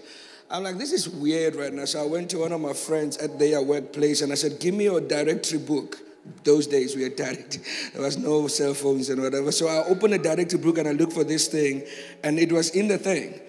[0.50, 1.86] I'm like, this is weird right now.
[1.86, 4.74] So I went to one of my friends at their workplace and I said, give
[4.74, 6.00] me your directory book.
[6.44, 7.60] Those days we had direct.
[7.94, 9.52] There was no cell phones and whatever.
[9.52, 11.84] So I opened a directory book and I looked for this thing
[12.24, 13.40] and it was in the thing.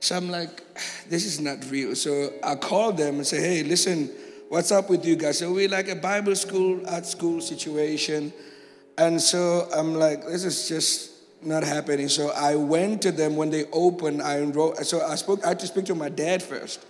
[0.00, 0.62] So I'm like,
[1.08, 1.94] this is not real.
[1.94, 4.10] So I called them and said, hey, listen,
[4.48, 5.38] what's up with you guys?
[5.38, 8.32] So we're like a Bible school, art school situation.
[8.96, 11.10] And so I'm like, this is just
[11.42, 12.08] not happening.
[12.08, 14.22] So I went to them when they opened.
[14.22, 14.78] I enrolled.
[14.86, 15.44] So I spoke.
[15.44, 16.84] I had to speak to my dad first,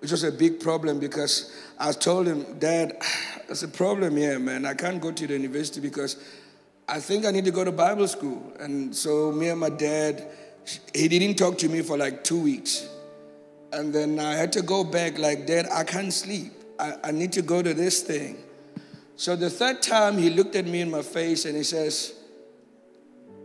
[0.00, 2.96] which was a big problem because I told him, Dad,
[3.46, 4.64] there's a problem here, man.
[4.64, 6.16] I can't go to the university because
[6.88, 8.52] I think I need to go to Bible school.
[8.60, 10.26] And so me and my dad,
[10.94, 12.88] he didn't talk to me for like two weeks.
[13.72, 16.52] And then I had to go back, like, Dad, I can't sleep.
[16.78, 18.38] I, I need to go to this thing.
[19.18, 22.14] So the third time he looked at me in my face and he says,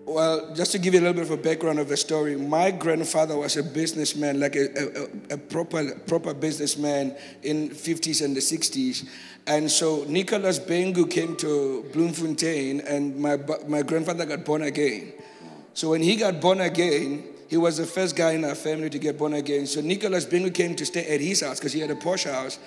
[0.06, 2.70] well, just to give you a little bit of a background of the story, my
[2.70, 4.68] grandfather was a businessman, like a,
[5.32, 9.10] a, a, proper, proper businessman in 50s and the 60s.
[9.48, 15.14] And so Nicholas Bhengu came to Bloemfontein, and my, my grandfather got born again.
[15.74, 19.00] So when he got born again, he was the first guy in our family to
[19.00, 19.66] get born again.
[19.66, 22.60] So Nicholas Bhengu came to stay at his house because he had a Porsche house.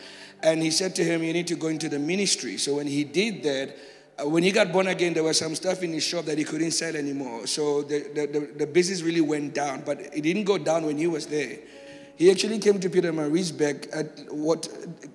[0.42, 2.58] And he said to him, You need to go into the ministry.
[2.58, 3.76] So when he did that,
[4.18, 6.44] uh, when he got born again, there was some stuff in his shop that he
[6.44, 7.46] couldn't sell anymore.
[7.46, 10.96] So the, the, the, the, business really went down, but it didn't go down when
[10.96, 11.58] he was there.
[12.16, 14.68] He actually came to Pietermaritzburg at what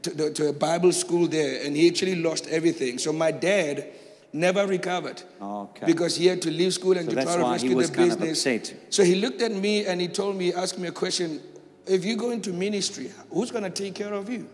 [0.04, 3.00] to, to a Bible school there, and he actually lost everything.
[3.00, 3.88] So my dad
[4.34, 5.86] never recovered Okay.
[5.88, 8.74] because he had to leave school and So to try to rescue the business.
[8.90, 11.42] So he looked at me and he told me, asked me a question:
[11.88, 14.48] If you go into ministry, who's going to take care of you?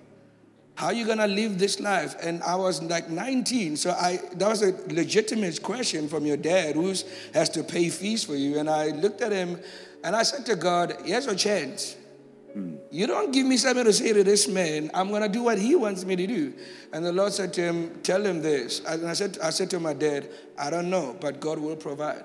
[0.77, 2.15] How are you gonna live this life?
[2.21, 6.75] And I was like 19, so I that was a legitimate question from your dad,
[6.75, 6.93] who
[7.33, 8.59] has to pay fees for you.
[8.59, 9.59] And I looked at him,
[10.03, 11.95] and I said to God, "Here's a chance.
[12.91, 14.91] You don't give me something to say to this man.
[14.93, 16.53] I'm gonna do what he wants me to do."
[16.93, 19.79] And the Lord said to him, "Tell him this." And I said, I said to
[19.79, 22.23] my dad, "I don't know, but God will provide."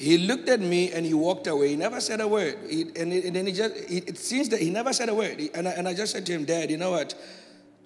[0.00, 1.68] He looked at me and he walked away.
[1.68, 2.56] He never said a word.
[2.70, 5.38] He, and, and then he just, it, it seems that he never said a word.
[5.38, 7.14] He- and, I, and I just said to him, Dad, you know what?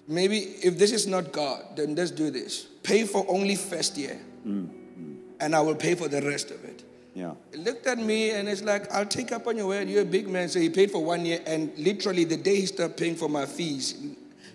[0.07, 2.67] Maybe if this is not God, then let's do this.
[2.83, 5.15] Pay for only first year, mm-hmm.
[5.41, 6.85] and I will pay for the rest of it.
[7.15, 7.33] Yeah.
[7.51, 9.89] He looked at me and it's like, I'll take up on your word.
[9.89, 10.47] You're a big man.
[10.47, 13.45] So he paid for one year, and literally the day he started paying for my
[13.45, 13.93] fees,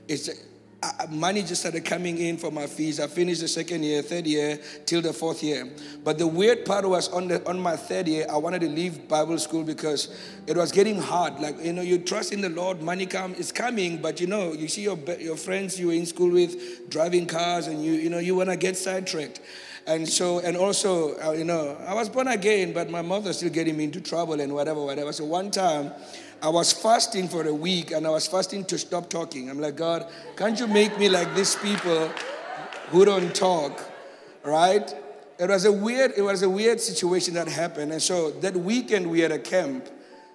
[0.08, 0.30] it's
[0.82, 3.00] uh, money just started coming in for my fees.
[3.00, 5.68] I finished the second year, third year, till the fourth year.
[6.04, 9.06] But the weird part was on the on my third year, I wanted to leave
[9.06, 10.08] Bible school because
[10.46, 11.38] it was getting hard.
[11.38, 14.52] Like you know, you trust in the Lord, money come is coming, but you know,
[14.52, 18.08] you see your your friends you were in school with driving cars, and you you
[18.08, 19.40] know you want to get sidetracked.
[19.86, 23.50] And so, and also, uh, you know, I was born again, but my mother still
[23.50, 25.10] getting me into trouble and whatever, whatever.
[25.12, 25.92] So one time,
[26.42, 29.50] I was fasting for a week, and I was fasting to stop talking.
[29.50, 32.08] I'm like, God, can't you make me like these people
[32.88, 33.80] who don't talk,
[34.42, 34.94] right?
[35.38, 37.92] It was a weird, it was a weird situation that happened.
[37.92, 39.88] And so that weekend we had a camp.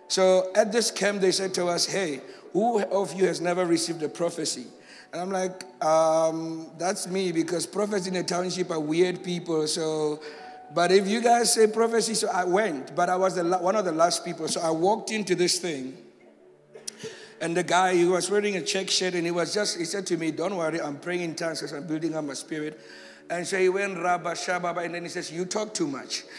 [0.07, 2.21] So at this camp, they said to us, "Hey,
[2.53, 4.67] who of you has never received a prophecy?"
[5.15, 9.65] And I'm like, um, that's me because prophets in the township are weird people.
[9.65, 10.19] So,
[10.75, 13.75] but if you guys say prophecy, so I went, but I was the, la- one
[13.77, 14.47] of the last people.
[14.49, 15.97] So I walked into this thing.
[17.41, 20.05] And the guy, he was wearing a check shirt and he was just, he said
[20.07, 22.79] to me, Don't worry, I'm praying in tongues because I'm building up my spirit.
[23.29, 26.23] And so he went, Rabba, Shababa, and then he says, You talk too much.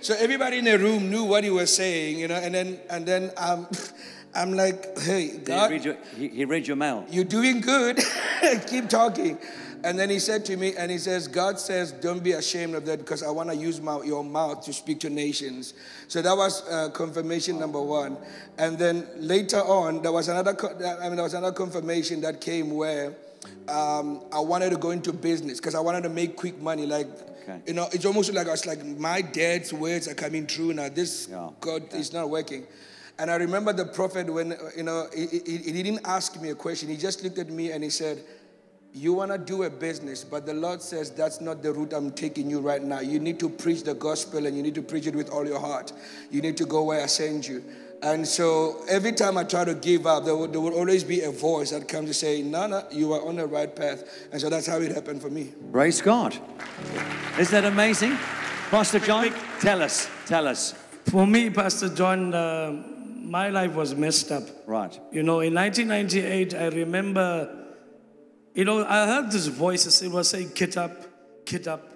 [0.00, 3.06] so everybody in the room knew what he was saying, you know, and then, and
[3.06, 3.66] then um,
[4.34, 7.06] I'm like, Hey, Did he, God, read your, he, he read your mail.
[7.10, 8.00] you're doing good.
[8.66, 9.38] Keep talking.
[9.84, 12.86] And then he said to me, and he says, God says, don't be ashamed of
[12.86, 15.74] that because I want to use my, your mouth to speak to nations.
[16.08, 18.16] So that was uh, confirmation number one.
[18.58, 20.56] And then later on, there was another,
[21.00, 23.14] I mean, there was another confirmation that came where
[23.68, 26.86] um, I wanted to go into business because I wanted to make quick money.
[26.86, 27.08] Like,
[27.42, 27.60] Okay.
[27.66, 30.88] you know, it's almost like I was like, my dad's words are coming true now.
[30.88, 31.50] This Yeah.
[31.60, 32.64] God is not working.
[33.18, 36.54] And I remember the prophet when, you know, he, he, he didn't ask me a
[36.54, 36.88] question.
[36.88, 38.22] He just looked at me and he said,
[38.94, 42.10] You want to do a business, but the Lord says that's not the route I'm
[42.10, 43.00] taking you right now.
[43.00, 45.60] You need to preach the gospel and you need to preach it with all your
[45.60, 45.92] heart.
[46.30, 47.64] You need to go where I send you.
[48.02, 51.22] And so every time I try to give up, there will, there will always be
[51.22, 54.04] a voice that comes to say, No, no, you are on the right path.
[54.32, 55.52] And so that's how it happened for me.
[55.70, 56.36] Praise God.
[57.38, 58.18] Is that amazing?
[58.70, 60.72] Pastor John, tell us, tell us.
[61.06, 62.82] For me, Pastor John, uh,
[63.22, 64.42] my life was messed up.
[64.66, 64.98] Right.
[65.12, 67.61] You know, in 1998, I remember,
[68.54, 70.92] you know, I heard this voice, it was saying, get up,
[71.44, 71.88] get up.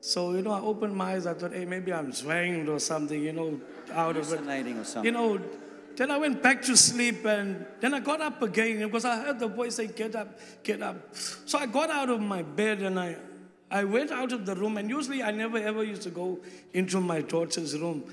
[0.00, 3.22] So, you know, I opened my eyes, I thought, hey, maybe I'm swanged or something,
[3.22, 3.60] you know,
[3.92, 4.40] out of it.
[4.40, 5.04] Or something.
[5.04, 5.40] You know,
[5.96, 9.38] then I went back to sleep and then I got up again because I heard
[9.38, 11.14] the voice say, get up, get up.
[11.14, 13.16] So I got out of my bed and I,
[13.70, 16.38] I went out of the room and usually I never ever used to go
[16.72, 18.04] into my daughter's room.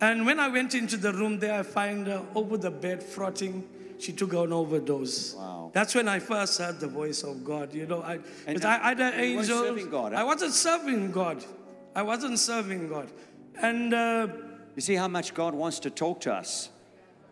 [0.00, 3.68] And when I went into the room there, I find her over the bed frotting.
[3.98, 5.34] She took an overdose.
[5.34, 5.70] Wow.
[5.72, 7.72] That's when I first heard the voice of God.
[7.74, 9.62] You know, I, And I, I had an angel.
[9.64, 10.20] serving God, huh?
[10.20, 11.44] I wasn't serving God.
[11.94, 13.10] I wasn't serving God.
[13.60, 14.28] And uh,
[14.74, 16.70] You see how much God wants to talk to us.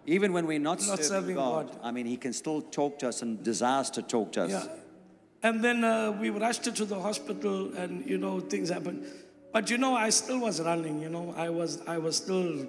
[0.07, 1.81] Even when we're not, Not serving, serving God, God.
[1.83, 4.51] I mean, He can still talk to us and desires to talk to us.
[4.51, 4.67] Yeah.
[5.43, 9.05] And then uh, we rushed her to the hospital, and you know things happened.
[9.53, 11.01] But you know, I still was running.
[11.03, 12.67] You know, I was I was still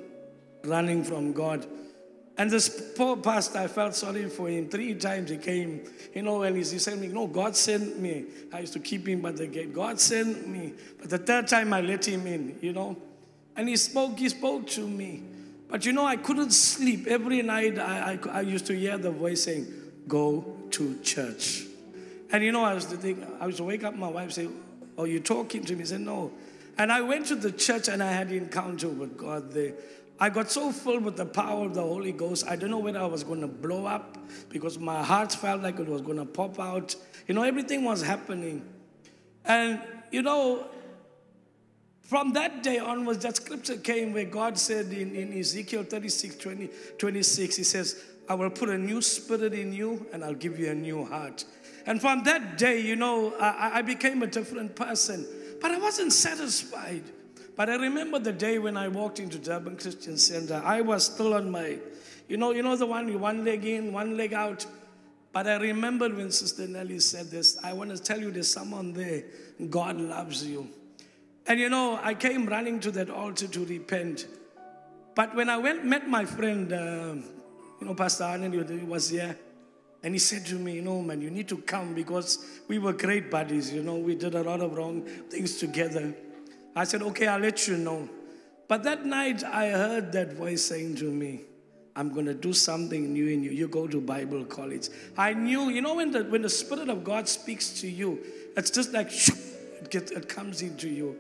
[0.66, 1.66] running from God.
[2.38, 4.68] And this poor pastor, I felt sorry for him.
[4.68, 5.82] Three times he came,
[6.14, 9.08] you know, and he he said me, "No, God sent me." I used to keep
[9.08, 9.74] him by the gate.
[9.74, 10.74] God sent me.
[11.00, 12.98] But the third time I let him in, you know,
[13.56, 14.20] and he spoke.
[14.20, 15.24] He spoke to me.
[15.70, 17.08] But you know, I couldn't sleep.
[17.08, 19.68] Every night I, I, I used to hear the voice saying,
[20.08, 21.66] Go to church.
[22.32, 24.48] And you know, I was to think, I was to wake up my wife say,
[24.98, 25.82] Oh, you talking to me?
[25.82, 26.32] I said, No.
[26.78, 29.74] And I went to the church and I had an encounter with God there.
[30.20, 33.00] I got so filled with the power of the Holy Ghost, I don't know whether
[33.00, 34.18] I was going to blow up
[34.50, 36.96] because my heart felt like it was going to pop out.
[37.28, 38.66] You know, everything was happening.
[39.44, 40.68] And, you know,
[42.06, 46.70] From that day onwards, that scripture came where God said in, in Ezekiel 36 20,
[47.00, 50.70] 26, He says, I will put a new spirit in you and I'll give you
[50.70, 51.46] a new heart.
[51.88, 55.26] And from that day, you know, I, I became a different person.
[55.60, 57.04] But I wasn't satisfied.
[57.56, 60.62] But I remember the day when I walked into Durban Christian Center.
[60.64, 61.80] I was still on my,
[62.28, 64.66] you know, you know the one, one leg in, one leg out.
[65.32, 67.58] But I remember when Sister Nellie said this.
[67.64, 69.24] I want to tell you there's someone there.
[69.70, 70.70] God loves you.
[71.48, 74.28] And you know, I came running to that altar to repent.
[75.14, 77.16] But when I went, met my friend, uh,
[77.80, 79.38] you know, Pastor Arnold was here,
[80.04, 82.94] and he said to me, you know, man, you need to come because we were
[82.94, 86.14] great buddies, you know, we did a lot of wrong things together.
[86.76, 88.10] I said, okay, I'll let you know.
[88.68, 91.42] But that night, I heard that voice saying to me,
[91.96, 93.52] I'm going to do something new in you.
[93.52, 94.90] You go to Bible college.
[95.18, 98.20] I knew, you know, when the, when the Spirit of God speaks to you,
[98.58, 101.16] it's just like, it, gets, it comes into you.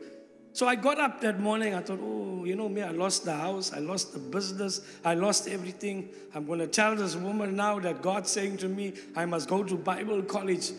[0.51, 1.74] So I got up that morning.
[1.74, 5.14] I thought, oh, you know me, I lost the house, I lost the business, I
[5.14, 6.10] lost everything.
[6.34, 9.64] I'm going to tell this woman now that God's saying to me, I must go
[9.64, 10.72] to Bible college.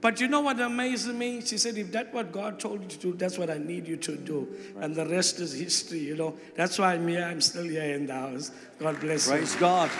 [0.00, 1.40] But you know what amazed me?
[1.40, 3.96] She said, if that's what God told you to do, that's what I need you
[3.96, 4.46] to do.
[4.80, 6.36] And the rest is history, you know.
[6.54, 7.24] That's why I'm here.
[7.24, 8.52] I'm still here in the house.
[8.78, 9.46] God bless Praise you.
[9.46, 9.90] Praise God.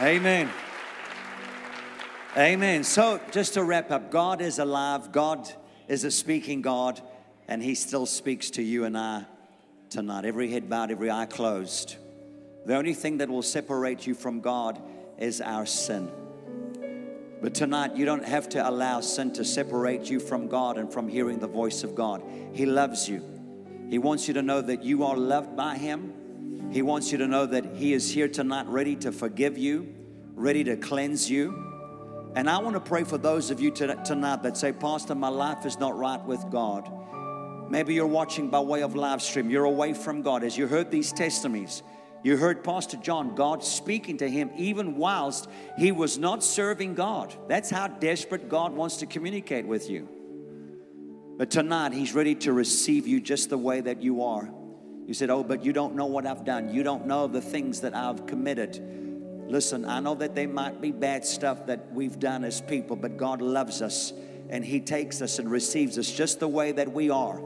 [0.00, 0.48] Amen.
[2.36, 2.82] Amen.
[2.82, 5.12] So, just to wrap up, God is alive.
[5.12, 5.52] God
[5.86, 7.00] is a speaking God,
[7.46, 9.26] and He still speaks to you and I
[9.90, 10.24] tonight.
[10.24, 11.96] Every head bowed, every eye closed.
[12.64, 14.80] The only thing that will separate you from God
[15.18, 16.10] is our sin.
[17.44, 21.06] But tonight, you don't have to allow sin to separate you from God and from
[21.06, 22.22] hearing the voice of God.
[22.54, 23.22] He loves you.
[23.90, 26.70] He wants you to know that you are loved by Him.
[26.72, 29.94] He wants you to know that He is here tonight, ready to forgive you,
[30.34, 32.32] ready to cleanse you.
[32.34, 35.66] And I want to pray for those of you tonight that say, Pastor, my life
[35.66, 36.90] is not right with God.
[37.68, 39.50] Maybe you're watching by way of live stream.
[39.50, 40.44] You're away from God.
[40.44, 41.82] As you heard these testimonies,
[42.24, 45.46] you heard Pastor John, God speaking to him even whilst
[45.76, 47.34] he was not serving God.
[47.48, 50.08] That's how desperate God wants to communicate with you.
[51.36, 54.48] But tonight, he's ready to receive you just the way that you are.
[55.06, 56.72] You said, Oh, but you don't know what I've done.
[56.72, 58.80] You don't know the things that I've committed.
[59.46, 63.18] Listen, I know that there might be bad stuff that we've done as people, but
[63.18, 64.14] God loves us
[64.48, 67.42] and He takes us and receives us just the way that we are.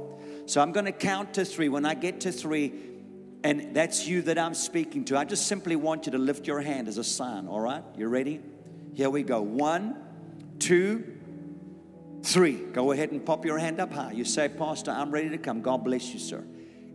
[0.46, 1.68] So I'm going to count to three.
[1.68, 2.72] When I get to three,
[3.44, 6.60] and that's you that I'm speaking to, I just simply want you to lift your
[6.60, 7.84] hand as a sign, all right?
[7.96, 8.40] You ready?
[8.94, 9.40] Here we go.
[9.40, 9.96] One,
[10.58, 11.04] two,
[12.22, 12.56] three.
[12.56, 14.12] Go ahead and pop your hand up high.
[14.12, 15.62] You say, Pastor, I'm ready to come.
[15.62, 16.44] God bless you, sir.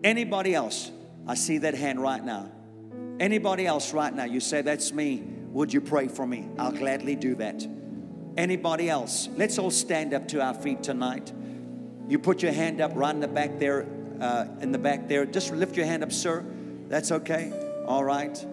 [0.03, 0.91] Anybody else?
[1.25, 2.51] I see that hand right now.
[3.19, 5.23] Anybody else right now, you say, That's me.
[5.51, 6.49] Would you pray for me?
[6.57, 7.65] I'll gladly do that.
[8.35, 9.29] Anybody else?
[9.37, 11.31] Let's all stand up to our feet tonight.
[12.07, 13.85] You put your hand up right in the back there,
[14.21, 15.25] uh, in the back there.
[15.25, 16.45] Just lift your hand up, sir.
[16.89, 17.51] That's okay.
[17.87, 18.45] All right.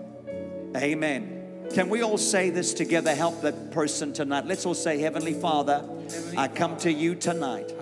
[0.76, 1.40] Amen.
[1.74, 3.14] Can we all say this together?
[3.14, 4.44] Help that person tonight.
[4.44, 5.88] Let's all say, Heavenly Father,
[6.36, 7.72] I come to you tonight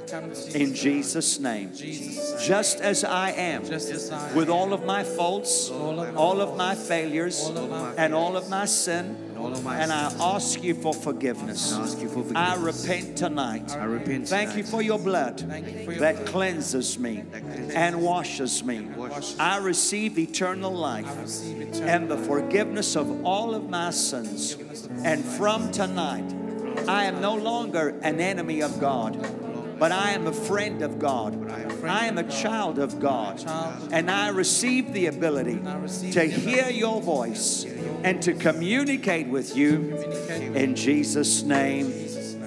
[0.55, 1.73] in Jesus' name.
[1.75, 3.63] Just as I am,
[4.35, 7.51] with all of my faults, all of my failures,
[7.97, 9.28] and all of my sin.
[9.39, 11.73] And I ask you for forgiveness.
[12.35, 13.71] I repent tonight.
[13.77, 15.39] I repent Thank you for your blood
[15.99, 17.25] that cleanses me
[17.75, 18.89] and washes me.
[19.39, 21.07] I receive eternal life
[21.81, 24.57] and the forgiveness of all of my sins.
[25.05, 26.35] And from tonight,
[26.89, 29.17] I am no longer an enemy of God,
[29.79, 31.51] but I am a friend of God.
[31.85, 33.43] I am a child of God.
[33.93, 35.61] And I receive the ability
[36.13, 37.65] to hear your voice
[38.03, 39.97] and to communicate with you
[40.55, 41.93] in Jesus' name.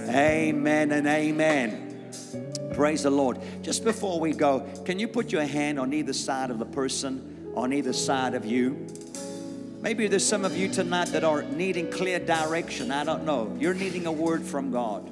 [0.10, 1.88] Amen and amen.
[2.74, 3.40] Praise the Lord.
[3.62, 7.52] Just before we go, can you put your hand on either side of the person,
[7.56, 8.88] on either side of you?
[9.82, 12.92] Maybe there's some of you tonight that are needing clear direction.
[12.92, 13.56] I don't know.
[13.60, 15.12] You're needing a word from God.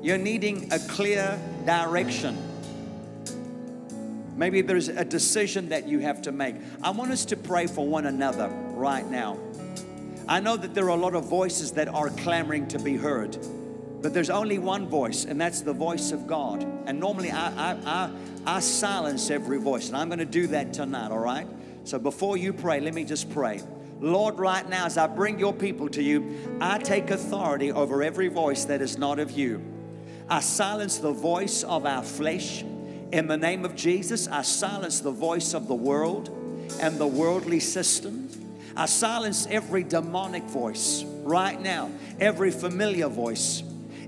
[0.00, 2.38] You're needing a clear direction.
[4.36, 6.54] Maybe there's a decision that you have to make.
[6.82, 9.36] I want us to pray for one another right now.
[10.28, 13.36] I know that there are a lot of voices that are clamoring to be heard,
[14.00, 16.62] but there's only one voice, and that's the voice of God.
[16.86, 18.10] And normally I, I, I,
[18.46, 21.48] I silence every voice, and I'm going to do that tonight, all right?
[21.82, 23.62] So before you pray, let me just pray.
[23.98, 28.28] Lord, right now, as I bring your people to you, I take authority over every
[28.28, 29.60] voice that is not of you.
[30.30, 32.62] I silence the voice of our flesh.
[33.12, 36.28] In the name of Jesus, I silence the voice of the world
[36.80, 38.28] and the worldly system.
[38.76, 43.62] I silence every demonic voice right now, every familiar voice.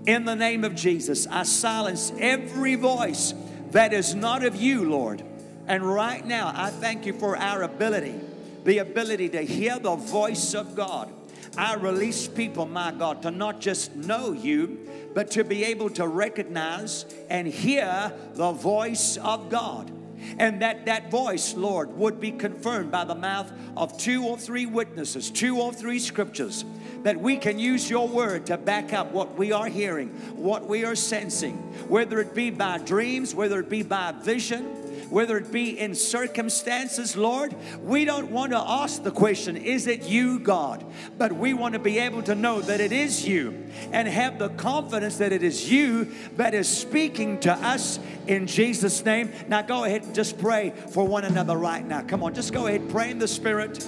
[0.07, 3.33] In the name of Jesus, I silence every voice
[3.71, 5.23] that is not of you, Lord.
[5.67, 8.21] And right now, I thank you for our ability,
[8.65, 11.11] the ability to hear the voice of God.
[11.57, 16.07] I release people, my God, to not just know you, but to be able to
[16.07, 19.91] recognize and hear the voice of God.
[20.39, 24.67] And that that voice, Lord, would be confirmed by the mouth of two or three
[24.67, 26.65] witnesses, two or three scriptures,
[27.03, 30.85] that we can use your word to back up what we are hearing, what we
[30.85, 31.57] are sensing,
[31.89, 34.67] whether it be by dreams, whether it be by vision,
[35.11, 40.05] whether it be in circumstances, Lord, we don't want to ask the question, Is it
[40.05, 40.85] you, God?
[41.19, 44.51] But we want to be able to know that it is you and have the
[44.51, 49.33] confidence that it is you that is speaking to us in Jesus' name.
[49.49, 52.03] Now go ahead and just pray for one another right now.
[52.03, 53.87] Come on, just go ahead, pray in the Spirit,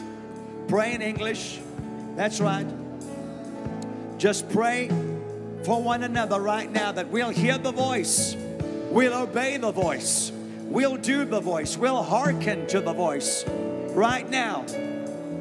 [0.68, 1.60] pray in English.
[2.16, 2.66] That's right.
[4.18, 4.88] Just pray
[5.64, 8.36] for one another right now that we'll hear the voice,
[8.90, 10.32] we'll obey the voice.
[10.72, 11.76] We'll do the voice.
[11.76, 13.44] We'll hearken to the voice
[13.94, 14.64] right now.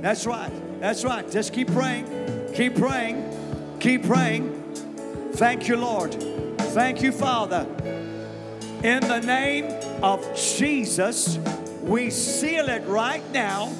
[0.01, 0.51] That's right.
[0.81, 1.31] That's right.
[1.31, 2.51] Just keep praying.
[2.53, 3.77] Keep praying.
[3.79, 4.73] Keep praying.
[5.35, 6.13] Thank you, Lord.
[6.73, 7.65] Thank you, Father.
[8.83, 9.67] In the name
[10.03, 11.39] of Jesus,
[11.81, 13.71] we seal it right now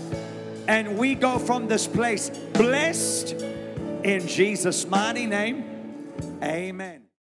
[0.70, 3.34] and we go from this place blessed
[4.04, 5.66] in Jesus' mighty name.
[6.42, 7.01] Amen.